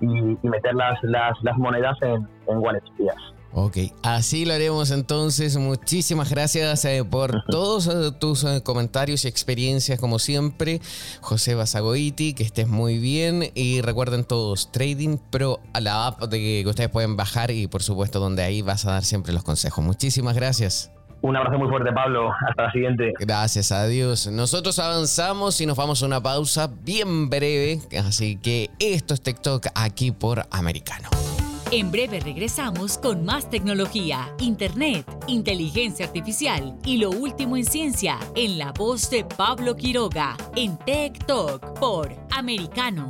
[0.01, 0.07] y,
[0.47, 2.91] meter las, las, monedas en, en wallets
[3.57, 5.55] Ok, así lo haremos entonces.
[5.55, 10.81] Muchísimas gracias eh, por todos eh, tus eh, comentarios y experiencias, como siempre.
[11.21, 13.51] José Basagoiti, que estés muy bien.
[13.55, 17.81] Y recuerden todos, Trading Pro, a la app de que ustedes pueden bajar y por
[17.81, 19.81] supuesto donde ahí vas a dar siempre los consejos.
[19.85, 20.91] Muchísimas gracias.
[21.25, 22.31] Un abrazo muy fuerte, Pablo.
[22.47, 23.11] Hasta la siguiente.
[23.19, 24.27] Gracias a Dios.
[24.27, 27.79] Nosotros avanzamos y nos vamos a una pausa bien breve.
[27.97, 31.09] Así que esto es TikTok aquí por Americano.
[31.71, 38.59] En breve regresamos con más tecnología, internet, inteligencia artificial y lo último en ciencia en
[38.59, 43.09] la voz de Pablo Quiroga en Tech Talk por Americano.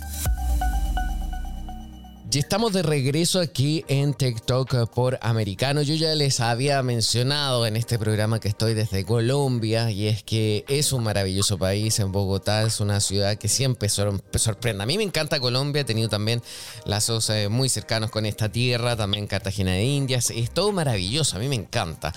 [2.33, 5.81] Y estamos de regreso aquí en TikTok por Americano.
[5.81, 10.63] Yo ya les había mencionado en este programa que estoy desde Colombia y es que
[10.69, 11.99] es un maravilloso país.
[11.99, 14.81] En Bogotá es una ciudad que siempre sorprende.
[14.81, 16.41] A mí me encanta Colombia, he tenido también
[16.85, 20.29] lazos eh, muy cercanos con esta tierra, también Cartagena de Indias.
[20.29, 22.13] Es todo maravilloso, a mí me encanta.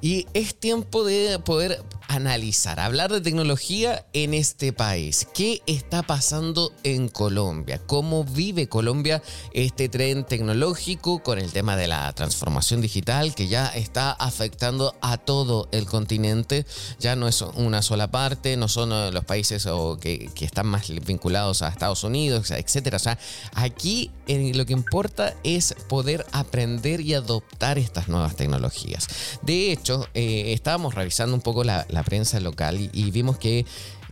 [0.00, 5.26] Y es tiempo de poder analizar, hablar de tecnología en este país.
[5.34, 7.80] ¿Qué está pasando en Colombia?
[7.84, 9.22] ¿Cómo vive Colombia
[9.56, 15.16] este tren tecnológico con el tema de la transformación digital que ya está afectando a
[15.16, 16.66] todo el continente?
[17.00, 19.66] Ya no es una sola parte, no son eh, los países
[20.00, 22.98] que, están más vinculados a Estados Unidos, etcétera.
[22.98, 23.18] O sea,
[23.54, 29.08] aquí eh, lo que importa es poder aprender y adoptar estas nuevas tecnologías.
[29.40, 33.64] De hecho, eh, estábamos revisando un poco la prensa local y, vimos que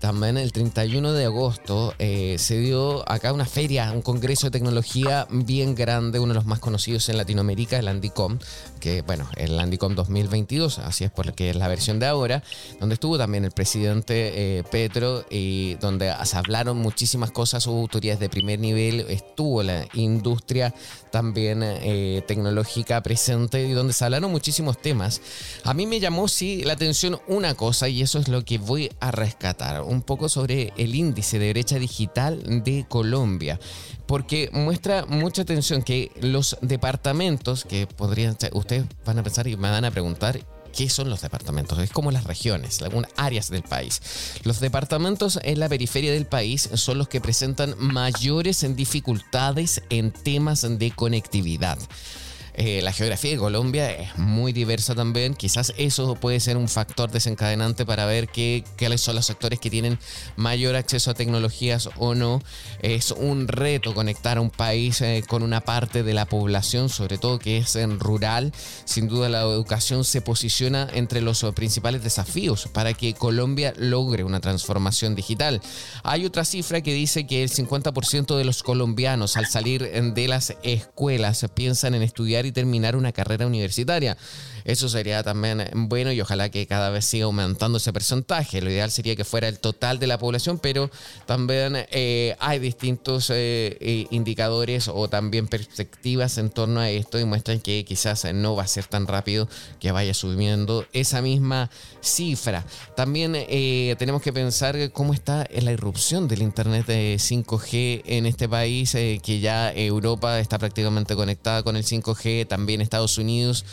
[0.04, 5.26] también el 31 de agosto eh, se dio acá una feria, un congreso de tecnología
[5.30, 8.38] bien grande, uno de los más conocidos en Latinoamérica, el Andicom,
[8.84, 12.42] que bueno, el Andicom 2022, así es porque es la versión de ahora,
[12.80, 18.20] donde estuvo también el presidente eh, Petro y donde se hablaron muchísimas cosas, hubo autoridades
[18.20, 20.74] de primer nivel, estuvo la industria
[21.10, 25.22] también eh, tecnológica presente y donde se hablaron muchísimos temas.
[25.64, 28.90] A mí me llamó sí la atención una cosa y eso es lo que voy
[29.00, 33.58] a rescatar, un poco sobre el índice de brecha digital de Colombia
[34.06, 39.70] porque muestra mucha atención que los departamentos que podrían ustedes van a pensar y me
[39.70, 40.40] van a preguntar
[40.76, 41.78] ¿Qué son los departamentos?
[41.78, 44.02] Es como las regiones, algunas áreas del país.
[44.42, 50.66] Los departamentos en la periferia del país son los que presentan mayores dificultades en temas
[50.68, 51.78] de conectividad.
[52.56, 55.34] Eh, la geografía de Colombia es muy diversa también.
[55.34, 59.70] Quizás eso puede ser un factor desencadenante para ver qué, cuáles son los sectores que
[59.70, 59.98] tienen
[60.36, 62.40] mayor acceso a tecnologías o no.
[62.80, 67.18] Es un reto conectar a un país eh, con una parte de la población, sobre
[67.18, 68.52] todo que es en rural.
[68.84, 74.40] Sin duda la educación se posiciona entre los principales desafíos para que Colombia logre una
[74.40, 75.60] transformación digital.
[76.04, 80.54] Hay otra cifra que dice que el 50% de los colombianos al salir de las
[80.62, 84.16] escuelas piensan en estudiar y terminar una carrera universitaria.
[84.64, 88.62] Eso sería también bueno y ojalá que cada vez siga aumentando ese porcentaje.
[88.62, 90.90] Lo ideal sería que fuera el total de la población, pero
[91.26, 97.26] también eh, hay distintos eh, eh, indicadores o también perspectivas en torno a esto y
[97.26, 99.48] muestran que quizás no va a ser tan rápido
[99.80, 102.64] que vaya subiendo esa misma cifra.
[102.96, 103.32] También
[103.98, 109.40] tenemos que pensar cómo está la irrupción del Internet de 5G en este país, que
[109.40, 113.64] ya Europa está prácticamente conectada con el 5G, también Estados Unidos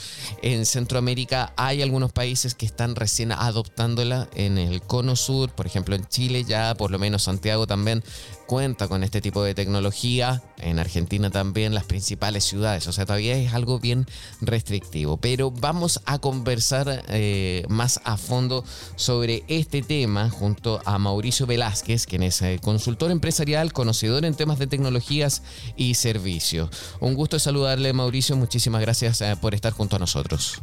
[0.41, 5.93] en Centroamérica hay algunos países que están recién adoptándola en el cono sur, por ejemplo
[5.95, 8.03] en Chile ya, por lo menos Santiago también
[8.51, 13.37] cuenta con este tipo de tecnología, en Argentina también las principales ciudades, o sea, todavía
[13.37, 14.05] es algo bien
[14.41, 18.65] restrictivo, pero vamos a conversar eh, más a fondo
[18.97, 24.59] sobre este tema junto a Mauricio Velázquez, quien es eh, consultor empresarial, conocedor en temas
[24.59, 25.43] de tecnologías
[25.77, 26.97] y servicios.
[26.99, 30.61] Un gusto saludarle, Mauricio, muchísimas gracias eh, por estar junto a nosotros.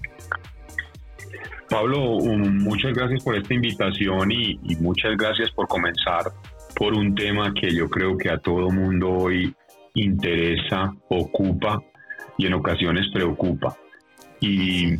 [1.70, 6.30] Pablo, muchas gracias por esta invitación y, muchas gracias por comenzar
[6.78, 9.52] por un tema que yo creo que a todo mundo hoy
[9.94, 11.82] interesa, ocupa
[12.38, 13.76] y en ocasiones preocupa.
[14.40, 14.94] Y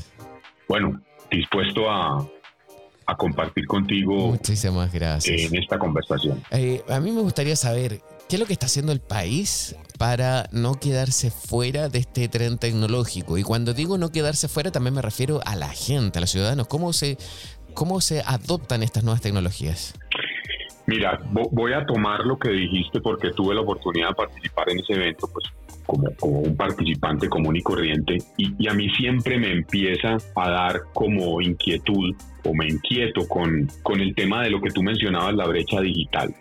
[0.69, 2.27] bueno, dispuesto a,
[3.17, 5.51] compartir contigo Muchísimas gracias.
[5.51, 6.43] en esta conversación.
[6.51, 10.47] Eh, a mí me gustaría saber qué es lo que está haciendo el país para
[10.53, 13.39] no quedarse fuera de este tren tecnológico.
[13.39, 16.67] Y cuando digo no quedarse fuera, también me refiero a la gente, a los ciudadanos.
[16.67, 17.17] ¿Cómo se,
[17.73, 19.95] cómo se adoptan estas nuevas tecnologías?
[20.89, 24.95] Mira, voy a tomar lo que dijiste porque tuve la oportunidad de participar en ese
[24.95, 25.45] evento, pues
[25.85, 30.81] como, un participante común y corriente, y, y, a mí siempre me empieza a dar
[30.95, 35.47] como inquietud o me inquieto con, con el tema de lo que tú mencionabas, la
[35.47, 36.35] brecha digital.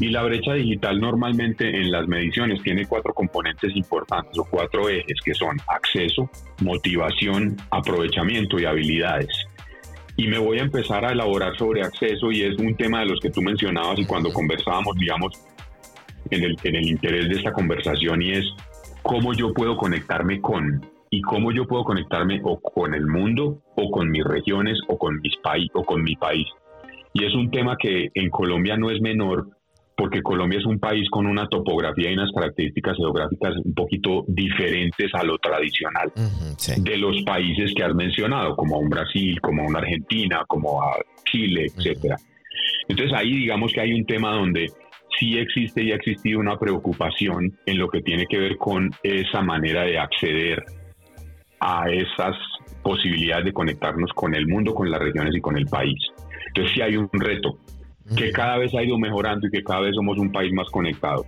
[0.00, 5.20] Y la brecha digital normalmente en las mediciones tiene cuatro componentes importantes o cuatro ejes
[5.24, 6.28] que son acceso,
[6.60, 9.28] motivación, aprovechamiento y habilidades.
[10.16, 13.20] Y me voy a empezar a elaborar sobre acceso y es un tema de los
[13.20, 15.32] que tú mencionabas y cuando conversábamos, digamos,
[16.30, 18.44] en el, en el interés de esta conversación y es
[19.02, 23.90] cómo yo puedo conectarme con y cómo yo puedo conectarme o con el mundo o
[23.90, 26.46] con mis regiones o con mis país o con mi país.
[27.12, 29.48] Y es un tema que en Colombia no es menor
[29.96, 35.14] porque Colombia es un país con una topografía y unas características geográficas un poquito diferentes
[35.14, 36.12] a lo tradicional
[36.78, 40.82] de los países que has mencionado, como a un Brasil, como a una Argentina, como
[40.82, 42.16] a Chile, etcétera.
[42.88, 44.70] Entonces ahí digamos que hay un tema donde
[45.18, 49.42] sí existe y ha existido una preocupación en lo que tiene que ver con esa
[49.42, 50.64] manera de acceder
[51.60, 52.36] a esas
[52.82, 55.98] posibilidades de conectarnos con el mundo, con las regiones y con el país.
[56.48, 57.58] Entonces sí hay un reto
[58.16, 61.24] que cada vez ha ido mejorando y que cada vez somos un país más conectado.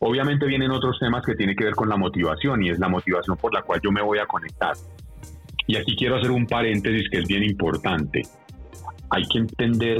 [0.00, 3.36] Obviamente vienen otros temas que tienen que ver con la motivación y es la motivación
[3.36, 4.74] por la cual yo me voy a conectar.
[5.66, 8.22] Y aquí quiero hacer un paréntesis que es bien importante.
[9.10, 9.98] Hay que entender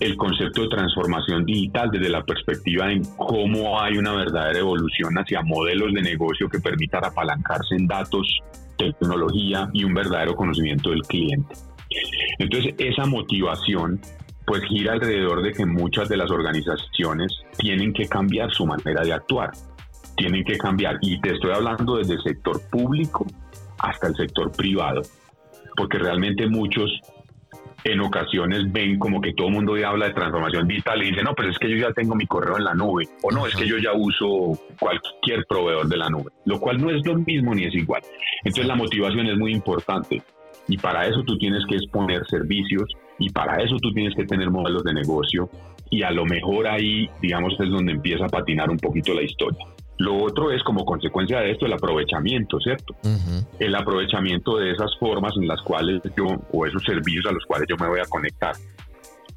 [0.00, 5.42] el concepto de transformación digital desde la perspectiva de cómo hay una verdadera evolución hacia
[5.42, 8.40] modelos de negocio que permitan apalancarse en datos,
[8.76, 11.54] tecnología y un verdadero conocimiento del cliente.
[12.38, 14.00] Entonces, esa motivación
[14.48, 19.12] pues gira alrededor de que muchas de las organizaciones tienen que cambiar su manera de
[19.12, 19.50] actuar,
[20.16, 20.96] tienen que cambiar.
[21.02, 23.26] Y te estoy hablando desde el sector público
[23.78, 25.02] hasta el sector privado,
[25.76, 26.90] porque realmente muchos
[27.84, 31.22] en ocasiones ven como que todo el mundo ya habla de transformación digital y dice,
[31.22, 33.54] no, pues es que yo ya tengo mi correo en la nube, o no, es
[33.54, 37.54] que yo ya uso cualquier proveedor de la nube, lo cual no es lo mismo
[37.54, 38.00] ni es igual.
[38.44, 40.22] Entonces la motivación es muy importante
[40.68, 44.50] y para eso tú tienes que exponer servicios y para eso tú tienes que tener
[44.50, 45.50] modelos de negocio
[45.90, 49.64] y a lo mejor ahí, digamos, es donde empieza a patinar un poquito la historia.
[49.98, 52.94] Lo otro es como consecuencia de esto el aprovechamiento, ¿cierto?
[53.58, 57.66] El aprovechamiento de esas formas en las cuales yo, o esos servicios a los cuales
[57.68, 58.54] yo me voy a conectar.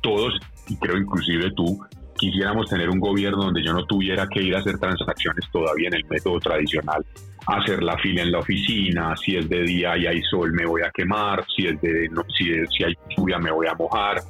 [0.02, 0.34] Todos,
[0.68, 1.80] y creo inclusive tú,
[2.16, 5.96] quisiéramos tener un gobierno donde yo no tuviera que ir a hacer transacciones todavía en
[5.96, 7.04] el método tradicional,
[7.48, 10.82] hacer la fila en la oficina, si es de día y hay sol me voy
[10.84, 14.22] a quemar, si es de si, si hay lluvia me voy a mojar.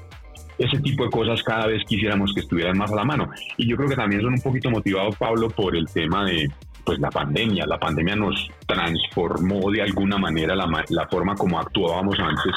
[0.57, 3.29] Ese tipo de cosas cada vez quisiéramos que estuvieran más a la mano.
[3.57, 6.47] Y yo creo que también son un poquito motivados, Pablo, por el tema de,
[6.85, 7.65] pues la pandemia.
[7.65, 12.53] La pandemia nos transformó de alguna manera la, la forma como actuábamos antes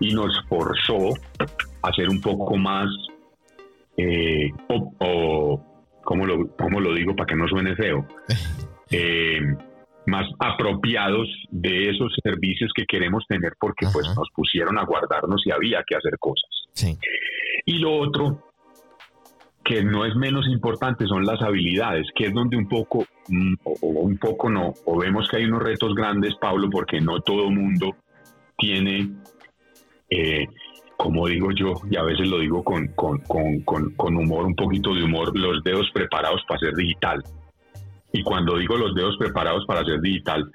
[0.00, 1.10] y nos forzó
[1.82, 2.88] a ser un poco más,
[3.96, 5.60] eh, o,
[6.02, 8.06] ¿cómo, lo, ¿cómo lo digo para que no suene feo?
[8.90, 9.40] Eh,
[10.06, 15.50] más apropiados de esos servicios que queremos tener porque pues nos pusieron a guardarnos y
[15.50, 16.50] había que hacer cosas.
[17.66, 18.42] Y lo otro
[19.64, 23.86] que no es menos importante son las habilidades, que es donde un poco, mm, o,
[23.86, 27.96] un poco no, o vemos que hay unos retos grandes, Pablo, porque no todo mundo
[28.58, 29.10] tiene,
[30.10, 30.46] eh,
[30.98, 34.94] como digo yo, y a veces lo digo con, con, con, con humor, un poquito
[34.94, 37.24] de humor, los dedos preparados para ser digital.
[38.14, 40.48] Y cuando digo los dedos preparados para ser digital,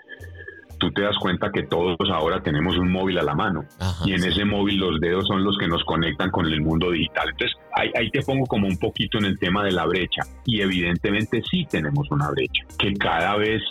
[0.80, 3.66] tú te das cuenta que todos ahora tenemos un móvil a la mano
[4.05, 7.30] y en ese móvil los dedos son los que nos conectan con el mundo digital.
[7.30, 11.43] Entonces ahí, te pongo como un poquito en el tema de la brecha y evidentemente
[11.51, 13.62] sí tenemos una brecha que cada vez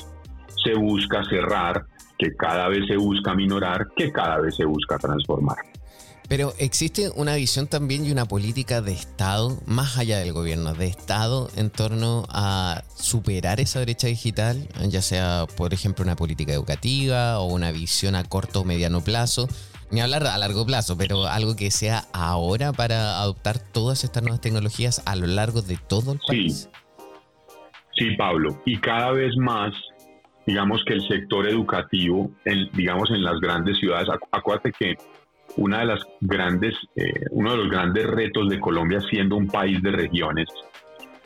[0.62, 1.86] se busca cerrar,
[2.18, 5.56] que cada vez se busca minorar, que cada vez se busca transformar.
[6.28, 10.86] Pero existe una visión también y una política de Estado, más allá del gobierno, de
[10.86, 17.38] Estado en torno a superar esa brecha digital, ya sea, por ejemplo, una política educativa
[17.40, 19.48] o una visión a corto o mediano plazo,
[19.90, 24.42] ni hablar a largo plazo, pero algo que sea ahora para adoptar todas estas nuevas
[24.42, 26.68] tecnologías a lo largo de todo el país.
[27.96, 29.72] Sí, Pablo, y cada vez más
[30.46, 32.30] digamos que el sector educativo,
[32.72, 34.94] digamos en las grandes ciudades, acuérdate que
[35.56, 39.82] una de las grandes, eh, uno de los grandes retos de Colombia siendo un país
[39.82, 40.46] de regiones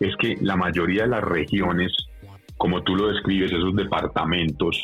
[0.00, 1.92] es que la mayoría de las regiones,
[2.56, 4.76] como tú lo describes, esos departamentos,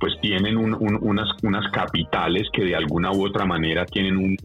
[0.00, 4.36] pues tienen unas, unas capitales que de alguna u otra manera tienen un,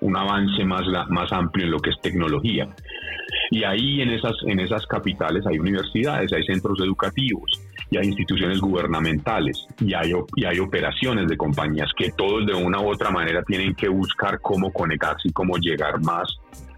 [0.00, 2.68] un avance más, más amplio en lo que es tecnología.
[3.50, 7.60] Y ahí en esas, en esas capitales hay universidades, hay centros educativos
[7.92, 12.80] y hay instituciones gubernamentales y hay, y hay operaciones de compañías que todos de una
[12.80, 16.26] u otra manera tienen que buscar cómo conectarse y cómo llegar más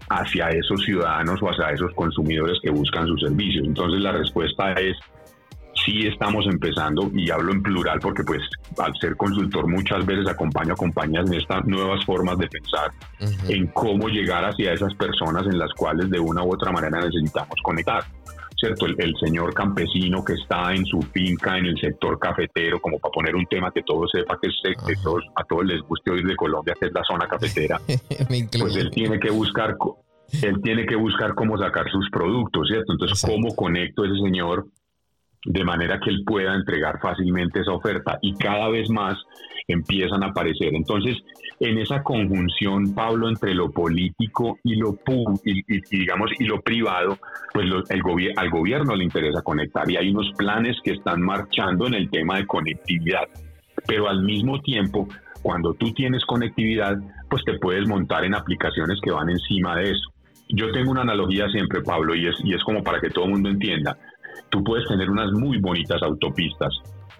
[0.09, 3.65] hacia esos ciudadanos o hacia esos consumidores que buscan sus servicios.
[3.65, 4.97] Entonces la respuesta es
[5.85, 8.41] sí estamos empezando, y hablo en plural porque pues
[8.77, 12.91] al ser consultor muchas veces acompaño a compañías en estas nuevas formas de pensar
[13.47, 17.55] en cómo llegar hacia esas personas en las cuales de una u otra manera necesitamos
[17.63, 18.03] conectar.
[18.65, 18.85] ¿Cierto?
[18.85, 23.35] El, señor campesino que está en su finca en el sector cafetero, como para poner
[23.35, 24.49] un tema que todos sepa que,
[25.35, 27.79] a todos les guste oír de Colombia, que es la zona cafetera,
[28.59, 29.75] pues él tiene que buscar
[30.41, 32.93] él tiene que buscar cómo sacar sus productos, ¿cierto?
[32.93, 34.65] Entonces, ¿cómo conecto a ese señor
[35.45, 39.15] de manera que él pueda entregar fácilmente esa oferta y cada vez más
[39.67, 40.73] empiezan a aparecer.
[40.73, 41.17] Entonces,
[41.59, 44.97] en esa conjunción, Pablo, entre lo político y lo
[45.45, 47.17] y, digamos y lo privado,
[47.53, 49.89] pues el al gobierno le interesa conectar.
[49.89, 53.27] Y hay unos planes que están marchando en el tema de conectividad,
[53.87, 55.07] pero al mismo tiempo,
[55.41, 56.97] cuando tú tienes conectividad,
[57.29, 60.11] pues te puedes montar en aplicaciones que van encima de eso.
[60.49, 63.31] Yo tengo una analogía siempre, Pablo, y es, y es como para que todo el
[63.31, 63.97] mundo entienda.
[64.49, 66.73] Tú puedes tener unas muy bonitas autopistas,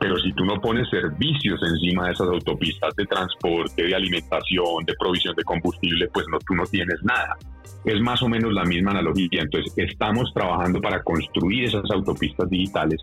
[0.06, 4.93] pero si tú no pones servicios encima de esas autopistas de transporte, de alimentación, de
[4.99, 7.36] provisión de combustible, pues no, tú no tienes nada.
[7.84, 9.41] Es más o menos la misma analogía.
[9.41, 13.01] Entonces, estamos trabajando para construir esas autopistas digitales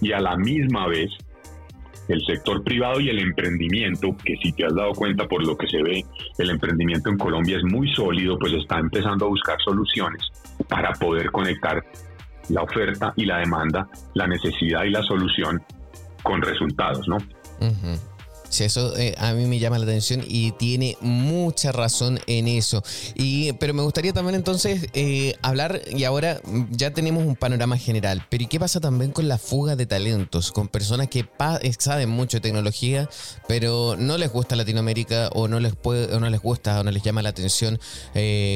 [0.00, 1.08] y a la misma vez
[2.08, 5.68] el sector privado y el emprendimiento, que si te has dado cuenta por lo que
[5.68, 6.04] se ve,
[6.38, 10.20] el emprendimiento en Colombia es muy sólido, pues está empezando a buscar soluciones
[10.68, 11.80] para poder conectar
[12.48, 15.62] la oferta y la demanda, la necesidad y la solución
[16.24, 17.18] con resultados, ¿no?
[18.60, 22.82] Eso eh, a mí me llama la atención y tiene mucha razón en eso.
[23.14, 26.40] Y, pero me gustaría también entonces eh, hablar, y ahora
[26.70, 30.52] ya tenemos un panorama general, pero ¿y qué pasa también con la fuga de talentos?
[30.52, 33.08] Con personas que eh, saben mucho de tecnología,
[33.48, 36.90] pero no les gusta Latinoamérica o no les, puede, o no les gusta o no
[36.90, 37.78] les llama la atención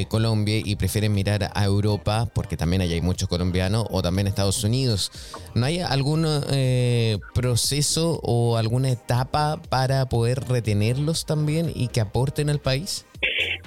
[0.09, 4.63] Colombia y prefieren mirar a Europa, porque también allá hay muchos colombianos, o también Estados
[4.63, 5.11] Unidos.
[5.55, 6.25] ¿No hay algún
[7.33, 13.07] proceso o alguna etapa para para poder retenerlos también y que aporten al país?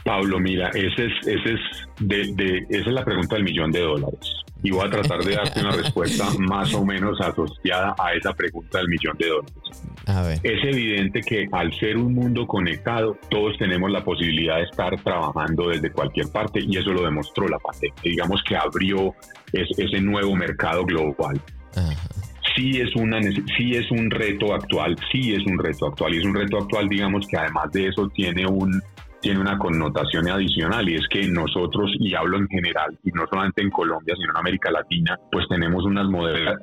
[0.04, 1.60] Pablo, mira, ese es, ese es
[1.98, 4.20] de, esa es la pregunta del millón de dólares.
[4.62, 8.78] Y voy a tratar de darte una respuesta más o menos asociada a esa pregunta
[8.78, 10.40] del millón de dólares.
[10.44, 15.70] Es evidente que al ser un mundo conectado, todos tenemos la posibilidad de estar trabajando
[15.70, 18.00] desde cualquier parte y eso lo demostró la pandemia.
[18.04, 19.12] Digamos que abrió
[19.52, 21.40] ese nuevo mercado global.
[21.74, 26.14] Ajá sí es, una, sí es un reto actual, sí es un reto actual.
[26.14, 28.82] Y es un reto actual, digamos, que además de eso tiene un,
[29.22, 33.62] tiene una connotación adicional y es que nosotros, y hablo en general, y no solamente
[33.62, 36.06] en Colombia, sino en América Latina, pues tenemos unas,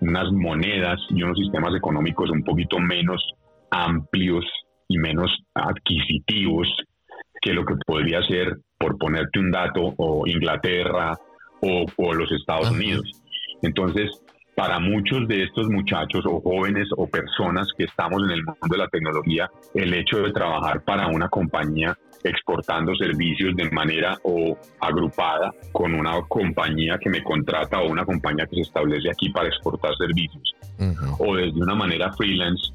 [0.01, 3.23] unas monedas y unos sistemas económicos un poquito menos
[3.71, 4.45] amplios
[4.89, 6.67] y menos adquisitivos
[7.41, 11.17] que lo que podría ser, por ponerte un dato, o Inglaterra
[11.61, 13.09] o, los Estados Unidos.
[13.61, 14.09] Entonces,
[14.59, 18.77] para muchos de estos muchachos o jóvenes o personas que estamos en el mundo de
[18.77, 25.53] la tecnología, el hecho de trabajar para una compañía exportando servicios de manera o agrupada
[25.71, 29.95] con una compañía que me contrata o una compañía que se establece aquí para exportar
[29.95, 30.53] servicios.
[31.19, 32.73] O desde una manera freelance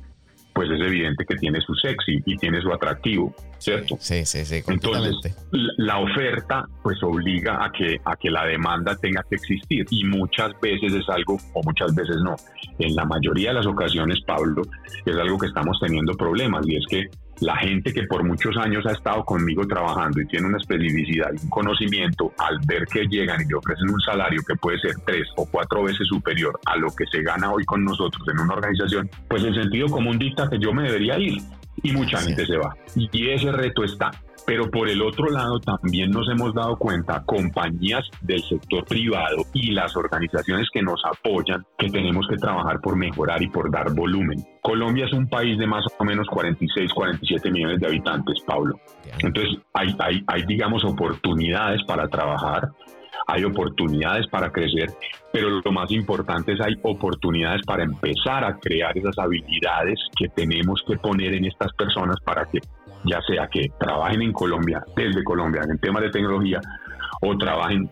[0.55, 3.97] pues es evidente que tiene su sexy y tiene su atractivo, ¿cierto?
[3.99, 4.63] Sí, sí, sí.
[4.69, 5.17] Entonces,
[5.51, 10.53] la oferta pues obliga a que, a que la demanda tenga que existir y muchas
[10.61, 12.37] veces es algo, o muchas veces no.
[12.79, 14.63] En la mayoría de las ocasiones, Pablo,
[15.05, 17.11] es algo que estamos teniendo problemas y es que
[17.41, 21.45] la gente que por muchos años ha estado conmigo trabajando y tiene una especificidad y
[21.45, 25.29] un conocimiento, al ver que llegan y le ofrecen un salario que puede ser tres
[25.37, 29.11] o cuatro veces superior a lo que se gana hoy con nosotros en una organización,
[29.29, 31.39] pues el sentido común dicta que yo me debería ir
[31.83, 32.75] y mucha gente se va.
[32.95, 34.11] Y ese reto está.
[34.47, 39.73] Pero por el otro lado también nos hemos dado cuenta, compañías del sector privado y
[39.73, 44.45] las organizaciones que nos apoyan, que tenemos que trabajar por mejorar y por dar volumen.
[44.61, 48.79] Colombia es un país de más o menos 46, 47 millones de habitantes, Pablo.
[49.19, 52.69] Entonces hay, hay, hay digamos, oportunidades para trabajar,
[53.27, 54.91] hay oportunidades para crecer,
[55.33, 60.83] pero lo más importante es hay oportunidades para empezar a crear esas habilidades que tenemos
[60.87, 62.59] que poner en estas personas para que
[63.05, 66.61] ya sea que trabajen en Colombia, desde Colombia, en temas de tecnología,
[67.21, 67.91] o trabajen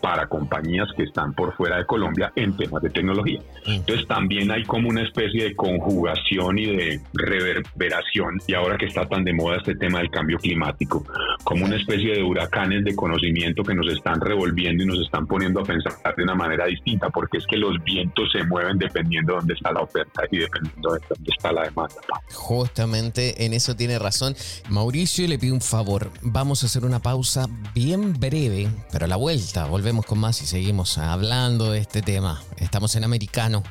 [0.00, 3.40] para compañías que están por fuera de Colombia en temas de tecnología.
[3.66, 9.08] Entonces también hay como una especie de conjugación y de reverberación, y ahora que está
[9.08, 11.04] tan de moda este tema del cambio climático,
[11.44, 15.60] como una especie de huracanes de conocimiento que nos están revolviendo y nos están poniendo
[15.60, 19.38] a pensar de una manera distinta, porque es que los vientos se mueven dependiendo de
[19.38, 21.96] dónde está la oferta y dependiendo de dónde está la demanda.
[22.34, 24.34] Justamente en eso tiene razón.
[24.68, 29.16] Mauricio le pido un favor, vamos a hacer una pausa bien breve, pero a la
[29.16, 32.42] vuelta volvemos con más y seguimos hablando de este tema.
[32.56, 33.62] Estamos en Americano.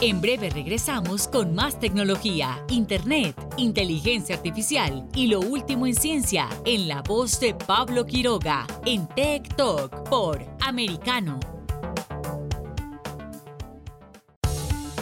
[0.00, 6.86] En breve regresamos con más tecnología, internet, inteligencia artificial y lo último en ciencia en
[6.86, 11.40] la voz de Pablo Quiroga en Tech Talk por Americano.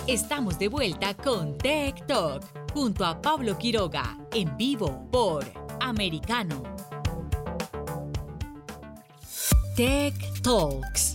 [0.07, 5.45] Estamos de vuelta con Tech Talk junto a Pablo Quiroga en vivo por
[5.81, 6.63] Americano.
[9.79, 11.15] Tech Talks.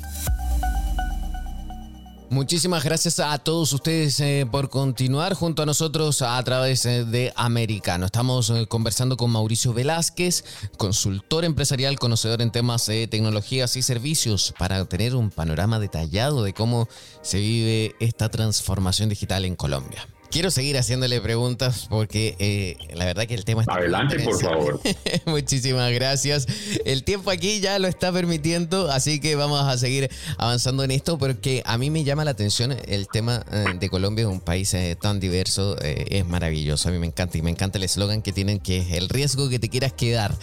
[2.29, 7.33] Muchísimas gracias a todos ustedes eh, por continuar junto a nosotros a través eh, de
[7.35, 8.05] Americano.
[8.05, 10.45] Estamos eh, conversando con Mauricio Velázquez,
[10.77, 16.53] consultor empresarial, conocedor en temas de tecnologías y servicios, para tener un panorama detallado de
[16.53, 16.87] cómo
[17.21, 20.07] se vive esta transformación digital en Colombia.
[20.33, 23.75] Quiero seguir haciéndole preguntas porque eh, la verdad que el tema está...
[23.75, 24.81] Adelante, por favor.
[25.27, 26.47] Muchísimas gracias.
[26.85, 30.09] El tiempo aquí ya lo está permitiendo, así que vamos a seguir
[30.39, 34.27] avanzando en esto porque a mí me llama la atención el tema eh, de Colombia,
[34.27, 36.89] un país eh, tan diverso, es maravilloso.
[36.89, 39.49] A mí me encanta y me encanta el eslogan que tienen que es el riesgo
[39.49, 40.35] que te quieras quedar.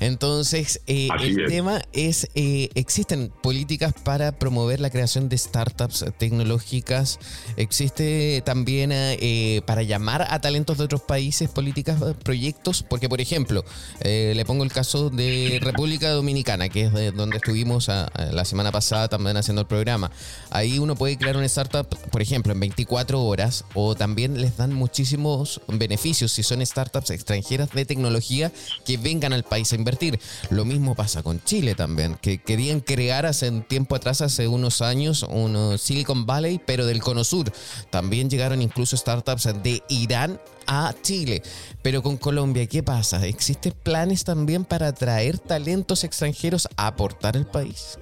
[0.00, 7.18] Entonces, el tema es, existen políticas para promover la creación de startups tecnológicas,
[7.56, 8.92] existe también...
[8.92, 12.82] Eh, para llamar a talentos de otros países, políticas, eh, proyectos?
[12.82, 13.64] Porque, por ejemplo,
[14.00, 19.08] eh, le pongo el caso de República Dominicana, que es donde estuvimos la semana pasada
[19.08, 20.10] también haciendo el programa.
[20.50, 24.72] Ahí uno puede crear una startup, por ejemplo, en 24 horas, o también les dan
[24.72, 28.52] muchísimos beneficios si son startups extranjeras de tecnología
[28.84, 30.18] que vengan al país a invertir.
[30.50, 34.82] Lo mismo pasa con Chile también, que querían crear hace un tiempo atrás, hace unos
[34.82, 37.52] años, un Silicon Valley, pero del Cono Sur.
[37.90, 41.42] También llegaron incluso startups de Irán a Chile.
[41.82, 43.26] Pero con Colombia, ¿qué pasa?
[43.26, 47.98] ¿Existen planes también para atraer talentos extranjeros a aportar al país?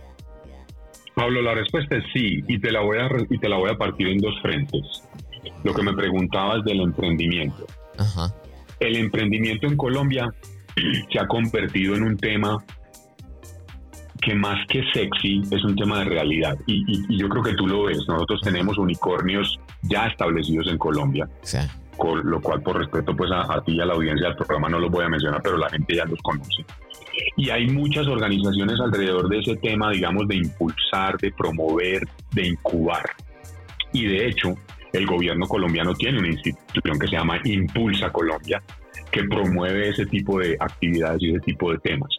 [1.14, 3.76] Pablo, la respuesta es sí, y te la voy a, y te la voy a
[3.76, 5.02] partir en dos frentes.
[5.64, 7.66] Lo que me preguntabas del emprendimiento.
[8.78, 10.32] El emprendimiento en Colombia
[11.12, 12.62] se ha convertido en un tema
[14.20, 16.56] que más que sexy es un tema de realidad.
[16.66, 17.98] Y, yo creo que tú lo ves.
[18.08, 19.58] Nosotros tenemos unicornios
[19.88, 21.28] ya establecidos en Colombia.
[21.96, 24.78] Con lo cual, por respeto pues a, ti y a la audiencia del programa, no
[24.78, 26.64] los voy a mencionar, pero la gente ya los conoce.
[27.36, 33.04] Y hay muchas organizaciones alrededor de ese tema, digamos, de impulsar, de promover, de incubar.
[33.92, 34.54] Y de hecho,
[34.92, 38.62] el gobierno colombiano tiene una institución que se llama Impulsa Colombia,
[39.10, 42.10] que promueve ese tipo de actividades y ese tipo de temas.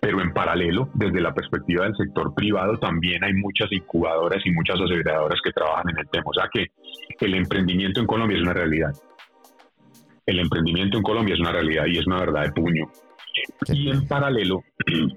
[0.00, 4.80] Pero en paralelo, desde la perspectiva del sector privado, también hay muchas incubadoras y muchas
[4.80, 6.24] aceleradoras que trabajan en el tema.
[6.26, 6.66] O sea que
[7.20, 8.92] el emprendimiento en Colombia es una realidad.
[10.26, 12.86] El emprendimiento en Colombia es una realidad y es una verdad de puño.
[13.66, 14.62] Y en paralelo,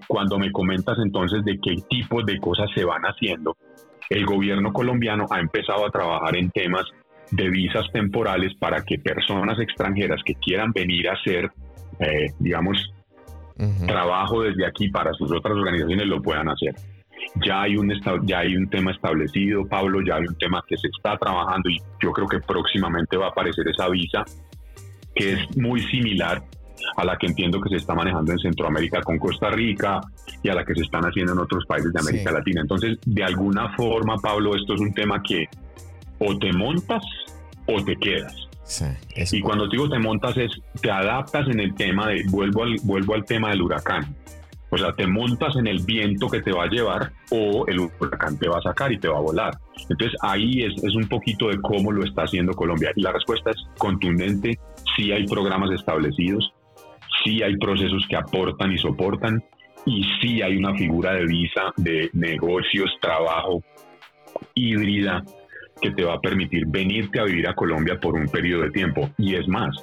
[0.07, 3.57] cuando me comentas entonces de qué tipos de cosas se van haciendo,
[4.09, 6.85] el gobierno colombiano ha empezado a trabajar en temas
[7.31, 11.49] de visas temporales para que personas extranjeras que quieran venir a hacer,
[11.99, 12.93] eh, digamos,
[13.85, 16.75] trabajo desde aquí para sus otras organizaciones lo puedan hacer.
[17.45, 17.93] Ya hay, un
[18.25, 21.77] ya hay un tema establecido, Pablo, ya hay un tema que se está trabajando y
[22.01, 24.25] yo creo que próximamente va a aparecer esa visa
[25.13, 26.41] que es muy similar
[26.97, 30.01] a la que entiendo que se está manejando en Centroamérica con Costa Rica
[30.41, 32.61] y a la que se están haciendo en otros países de América Latina.
[32.61, 35.45] Entonces, de alguna forma, Pablo, esto es un tema que
[36.19, 37.03] o te montas
[37.67, 38.50] o te quedas.
[39.31, 40.51] Y cuando digo te montas es,
[40.81, 44.15] te adaptas en el tema de, vuelvo al, vuelvo al tema del huracán.
[44.73, 48.39] O sea, te montas en el viento que te va a llevar o el huracán
[48.39, 49.57] te va a sacar y te va a volar.
[49.89, 52.91] Entonces ahí es, es un poquito de cómo lo está haciendo Colombia.
[52.95, 54.57] Y la respuesta es contundente,
[54.95, 56.53] sí hay programas establecidos,
[57.23, 59.43] sí hay procesos que aportan y soportan
[59.85, 63.61] y sí hay una figura de visa de negocios, trabajo
[64.55, 65.23] híbrida
[65.81, 69.09] que te va a permitir venirte a vivir a Colombia por un periodo de tiempo.
[69.17, 69.75] Y es más,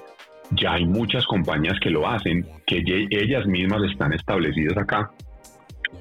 [0.53, 5.11] ya hay muchas compañías que lo hacen, que ellas mismas están establecidas acá.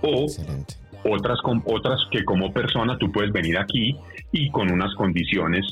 [0.01, 0.25] O
[1.03, 3.95] otras, otras que como persona tú puedes venir aquí
[4.31, 5.65] y con unas condiciones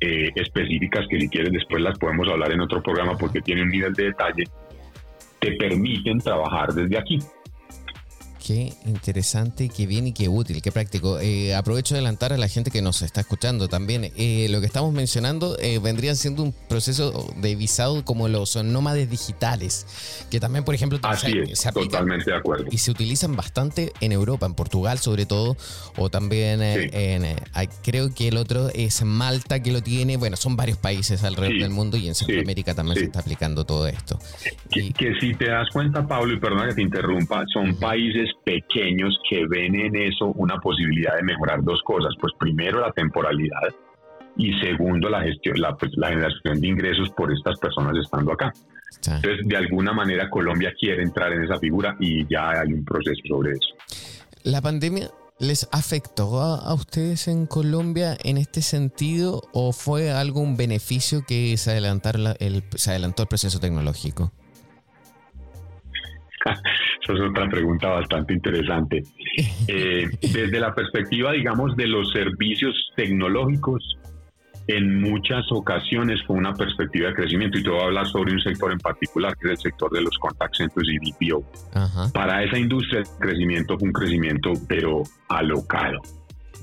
[0.00, 3.68] eh, específicas que si quieres después las podemos hablar en otro programa porque tiene un
[3.68, 4.44] nivel de detalle
[5.44, 7.18] te permiten trabajar desde aquí.
[8.44, 11.18] Qué interesante, qué bien y qué útil, qué práctico.
[11.18, 14.12] Eh, aprovecho de adelantar a la gente que nos está escuchando también.
[14.18, 19.08] Eh, lo que estamos mencionando eh, vendría siendo un proceso de visado como los nómades
[19.08, 22.66] digitales, que también, por ejemplo, se, totalmente de acuerdo.
[22.70, 25.56] Y se utilizan bastante en Europa, en Portugal sobre todo,
[25.96, 27.24] o también en,
[27.82, 30.18] creo que el otro es Malta que lo tiene.
[30.18, 33.86] Bueno, son varios países alrededor del mundo y en Centroamérica también se está aplicando todo
[33.86, 34.18] esto.
[34.70, 39.18] Que, que si te das cuenta, Pablo, y perdona que te interrumpa, son países pequeños
[39.28, 42.14] que ven en eso una posibilidad de mejorar dos cosas.
[42.20, 43.74] Pues primero la temporalidad
[44.36, 48.52] y segundo la gestión, la, pues, la generación de ingresos por estas personas estando acá.
[49.06, 53.20] Entonces, de alguna manera Colombia quiere entrar en esa figura y ya hay un proceso
[53.28, 53.74] sobre eso.
[54.44, 60.56] ¿La pandemia les afectó a, ustedes en Colombia en este sentido o fue algo un
[60.56, 64.32] beneficio que se, el, se adelantó el proceso tecnológico?
[67.02, 69.02] Esa es otra pregunta bastante interesante.
[69.68, 73.98] Eh, desde la perspectiva, digamos, de los servicios tecnológicos,
[74.66, 78.40] en muchas ocasiones fue una perspectiva de crecimiento y te voy a hablar sobre un
[78.40, 81.44] sector en particular, que es el sector de los contact centers y DPO.
[82.12, 86.00] Para esa industria el crecimiento fue un crecimiento pero alocado,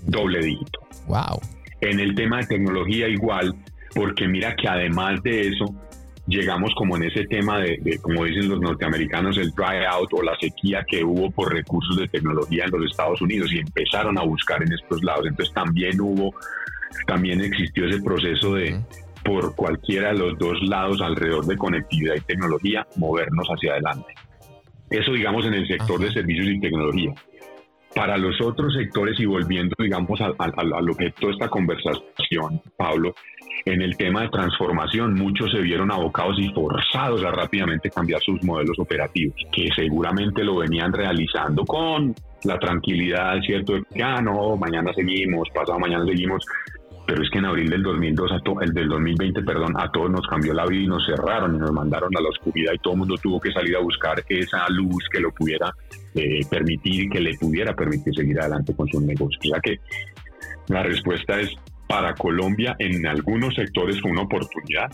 [0.07, 0.79] doble dígito.
[1.07, 1.41] Wow.
[1.81, 3.53] En el tema de tecnología igual,
[3.93, 5.65] porque mira que además de eso,
[6.27, 10.37] llegamos como en ese tema de, como dicen los norteamericanos, el dry out o la
[10.39, 14.61] sequía que hubo por recursos de tecnología en los Estados Unidos y empezaron a buscar
[14.63, 15.25] en estos lados.
[15.27, 16.33] Entonces también hubo,
[17.07, 18.79] también existió ese proceso de,
[19.23, 24.13] por cualquiera de los dos lados alrededor de conectividad y tecnología, movernos hacia adelante.
[24.89, 27.13] Eso digamos en el sector de servicios y tecnología.
[27.95, 33.13] Para los otros sectores y volviendo, digamos, al objeto de esta conversación, Pablo,
[33.65, 38.43] en el tema de transformación, muchos se vieron abocados y forzados a rápidamente cambiar sus
[38.43, 43.73] modelos operativos, que seguramente lo venían realizando con la tranquilidad, ¿cierto?
[43.73, 46.43] De que, ah, no, mañana seguimos, pasado mañana seguimos,
[47.05, 48.31] pero es que en abril del 2002,
[48.61, 51.71] el del 2020, perdón, a todos nos cambió la vida y nos cerraron y nos
[51.71, 55.07] mandaron a la oscuridad y todo el mundo tuvo que salir a buscar esa luz
[55.11, 55.71] que lo pudiera
[56.15, 59.41] eh, permitir y que le pudiera permitir seguir adelante con sus negocios.
[59.45, 59.79] O sea que
[60.67, 61.53] la respuesta es
[61.91, 64.89] para Colombia en algunos sectores fue una oportunidad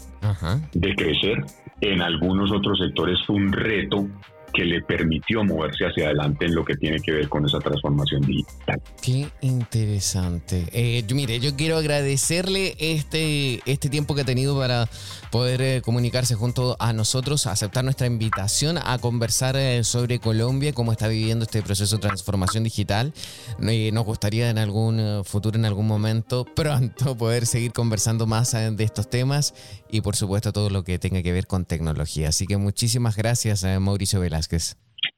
[0.74, 1.46] de crecer,
[1.80, 4.08] en algunos otros sectores fue un reto
[4.54, 8.22] que le permitió moverse hacia adelante en lo que tiene que ver con esa transformación
[8.22, 8.82] digital.
[9.02, 10.68] Qué interesante.
[10.72, 14.90] Eh, mire, yo quiero agradecerle este, este tiempo que ha tenido para
[15.32, 20.92] poder eh, comunicarse junto a nosotros, aceptar nuestra invitación a conversar eh, sobre Colombia, cómo
[20.92, 23.14] está viviendo este proceso de transformación digital.
[23.60, 29.10] nos gustaría en algún futuro, en algún momento, pronto, poder seguir conversando más de estos
[29.10, 29.54] temas
[29.90, 32.30] y por supuesto todo lo que tenga que ver con tecnología.
[32.30, 34.20] Así que muchísimas gracias, Mauricio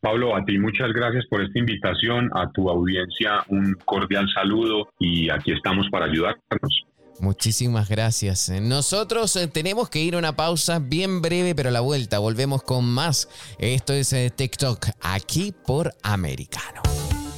[0.01, 5.29] Pablo, a ti muchas gracias por esta invitación, a tu audiencia un cordial saludo y
[5.29, 6.85] aquí estamos para ayudarnos.
[7.19, 8.49] Muchísimas gracias.
[8.61, 12.63] Nosotros eh, tenemos que ir a una pausa bien breve, pero a la vuelta volvemos
[12.63, 13.27] con más.
[13.59, 16.81] Esto es eh, TikTok, aquí por Americano.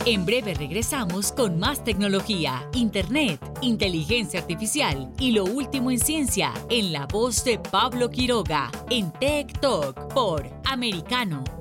[0.05, 6.91] En breve regresamos con más tecnología, internet, inteligencia artificial y lo último en ciencia en
[6.91, 11.60] la voz de Pablo Quiroga en Tech Talk por Americano.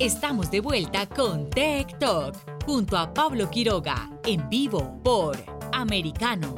[0.00, 5.36] Estamos de vuelta con Tech Talk junto a Pablo Quiroga en vivo por
[5.72, 6.54] Americano.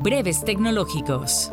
[0.00, 1.50] Breves tecnológicos.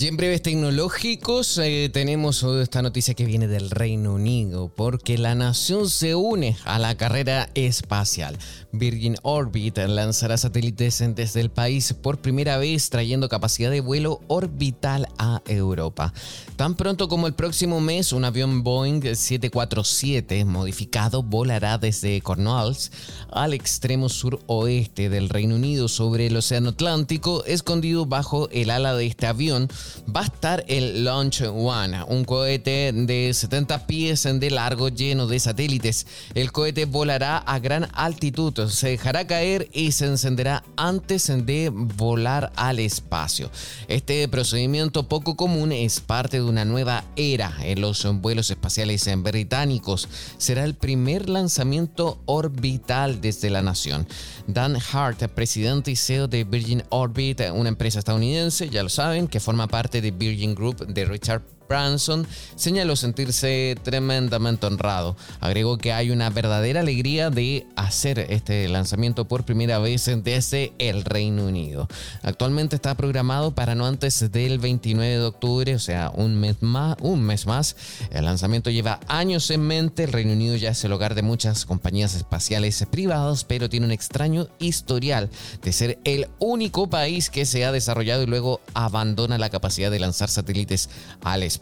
[0.00, 5.34] Y en breves tecnológicos eh, tenemos esta noticia que viene del Reino Unido, porque la
[5.34, 8.38] nación se une a la carrera espacial.
[8.72, 15.06] Virgin Orbit lanzará satélites desde el país por primera vez, trayendo capacidad de vuelo orbital
[15.18, 16.14] a Europa.
[16.56, 22.90] Tan pronto como el próximo mes, un avión Boeing 747 modificado volará desde Cornwalls
[23.30, 29.06] al extremo suroeste del Reino Unido sobre el Océano Atlántico, escondido bajo el ala de
[29.06, 29.68] este avión
[30.14, 35.40] va a estar el Launch One, un cohete de 70 pies de largo lleno de
[35.40, 36.06] satélites.
[36.34, 42.52] El cohete volará a gran altitud, se dejará caer y se encenderá antes de volar
[42.56, 43.50] al espacio.
[43.88, 50.08] Este procedimiento poco común es parte de una nueva era en los vuelos espaciales británicos.
[50.38, 54.06] Será el primer lanzamiento orbital desde la nación.
[54.46, 59.40] Dan Hart, presidente y CEO de Virgin Orbit, una empresa estadounidense, ya lo saben, que
[59.40, 65.16] forma parte parte de Virgin Group de Richard Branson señaló sentirse tremendamente honrado.
[65.38, 71.04] Agregó que hay una verdadera alegría de hacer este lanzamiento por primera vez desde el
[71.04, 71.86] Reino Unido.
[72.24, 76.96] Actualmente está programado para no antes del 29 de octubre, o sea, un mes más.
[77.00, 77.76] Un mes más.
[78.10, 80.04] El lanzamiento lleva años en mente.
[80.04, 83.92] El Reino Unido ya es el hogar de muchas compañías espaciales privadas, pero tiene un
[83.92, 85.30] extraño historial
[85.62, 90.00] de ser el único país que se ha desarrollado y luego abandona la capacidad de
[90.00, 90.90] lanzar satélites
[91.22, 91.59] al espacio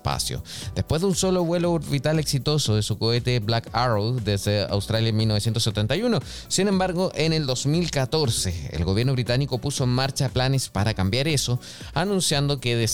[0.74, 5.16] Después de un solo vuelo orbital exitoso de su cohete Black Arrow desde Australia en
[5.16, 11.28] 1971, sin embargo, en el 2014 el gobierno británico puso en marcha planes para cambiar
[11.28, 11.61] eso,
[11.94, 12.88] anunciando que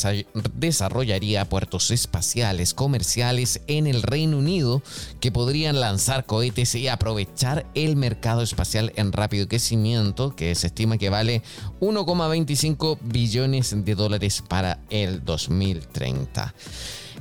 [0.54, 4.82] desarrollaría puertos espaciales comerciales en el Reino Unido
[5.20, 10.98] que podrían lanzar cohetes y aprovechar el mercado espacial en rápido crecimiento, que se estima
[10.98, 11.42] que vale
[11.80, 16.54] 1,25 billones de dólares para el 2030.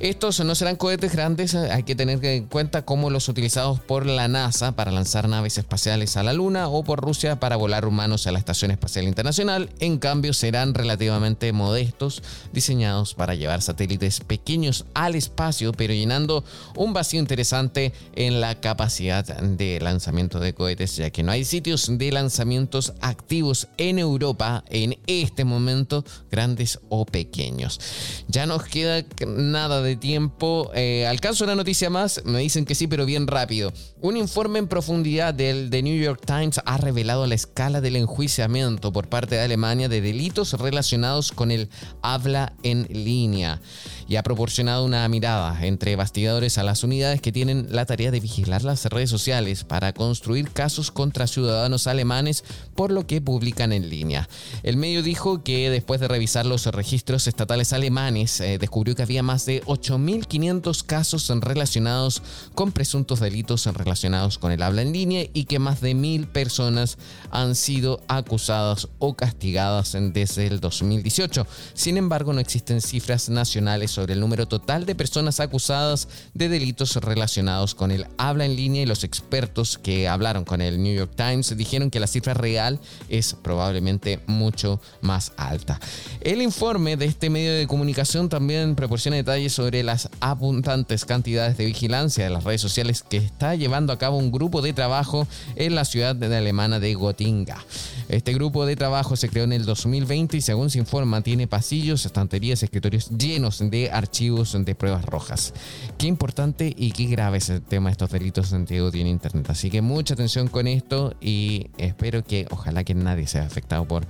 [0.00, 4.06] Estos no serán cohetes grandes, eh, hay que tener en cuenta como los utilizados por
[4.06, 8.26] la NASA para lanzar naves espaciales a la Luna o por Rusia para volar humanos
[8.26, 9.70] a la Estación Espacial Internacional.
[9.78, 12.22] En cambio, serán relativamente modestos,
[12.52, 16.44] diseñados para llevar satélites pequeños al espacio, pero llenando
[16.76, 21.96] un vacío interesante en la capacidad de lanzamiento de cohetes, ya que no hay sitios
[21.96, 27.78] de lanzamientos activos en Europa en este momento, grandes o pequeños.
[28.26, 30.70] Ya nos queda nada de tiempo.
[30.74, 32.22] Eh, ¿Alcanzo una noticia más?
[32.24, 33.72] Me dicen que sí, pero bien rápido.
[34.00, 38.92] Un informe en profundidad del The New York Times ha revelado la escala del enjuiciamiento
[38.92, 41.68] por parte de Alemania de delitos relacionados con el
[42.02, 43.60] habla en línea
[44.08, 48.20] y ha proporcionado una mirada entre bastidores a las unidades que tienen la tarea de
[48.20, 52.44] vigilar las redes sociales para construir casos contra ciudadanos alemanes
[52.74, 54.28] por lo que publican en línea.
[54.62, 59.22] El medio dijo que después de revisar los registros estatales alemanes, eh, descubrió que había
[59.22, 62.22] más de 8.500 casos relacionados
[62.54, 66.98] con presuntos delitos relacionados con el habla en línea y que más de mil personas
[67.30, 71.46] han sido acusadas o castigadas desde el 2018.
[71.74, 76.96] Sin embargo, no existen cifras nacionales sobre el número total de personas acusadas de delitos
[76.96, 81.12] relacionados con el habla en línea y los expertos que hablaron con el New York
[81.16, 85.80] Times dijeron que la cifra real es probablemente mucho más alta.
[86.20, 91.66] El informe de este medio de comunicación también proporciona detalles sobre las abundantes cantidades de
[91.66, 95.26] vigilancia de las redes sociales que está llevando a cabo un grupo de trabajo
[95.56, 97.64] en la ciudad de alemana de Gotinga.
[98.08, 102.04] Este grupo de trabajo se creó en el 2020 y según se informa tiene pasillos,
[102.04, 105.54] estanterías, escritorios llenos de archivos de pruebas rojas.
[105.98, 109.48] Qué importante y qué grave es el tema de estos delitos de odio en Internet.
[109.50, 114.06] Así que mucha atención con esto y espero que ojalá que nadie sea afectado por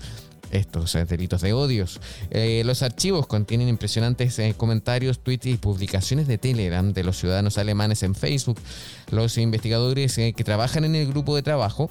[0.55, 2.01] estos eh, delitos de odios.
[2.31, 7.59] Eh, los archivos contienen impresionantes eh, comentarios, tweets y publicaciones de Telegram de los ciudadanos
[7.59, 8.59] alemanes en Facebook.
[9.11, 11.91] Los investigadores que trabajan en el grupo de trabajo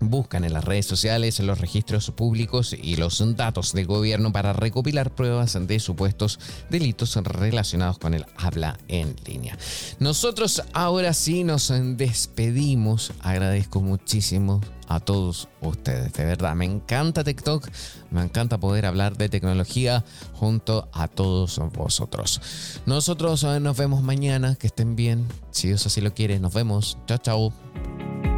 [0.00, 5.10] Buscan en las redes sociales los registros públicos y los datos del gobierno para recopilar
[5.14, 6.38] pruebas de supuestos
[6.70, 9.58] delitos relacionados con el habla en línea.
[9.98, 13.12] Nosotros ahora sí nos despedimos.
[13.20, 16.12] Agradezco muchísimo a todos ustedes.
[16.14, 17.68] De verdad, me encanta TikTok,
[18.10, 22.40] me encanta poder hablar de tecnología junto a todos vosotros.
[22.86, 26.98] Nosotros eh, nos vemos mañana, que estén bien, si Dios así lo quiere, nos vemos.
[27.06, 28.37] Chao, chao.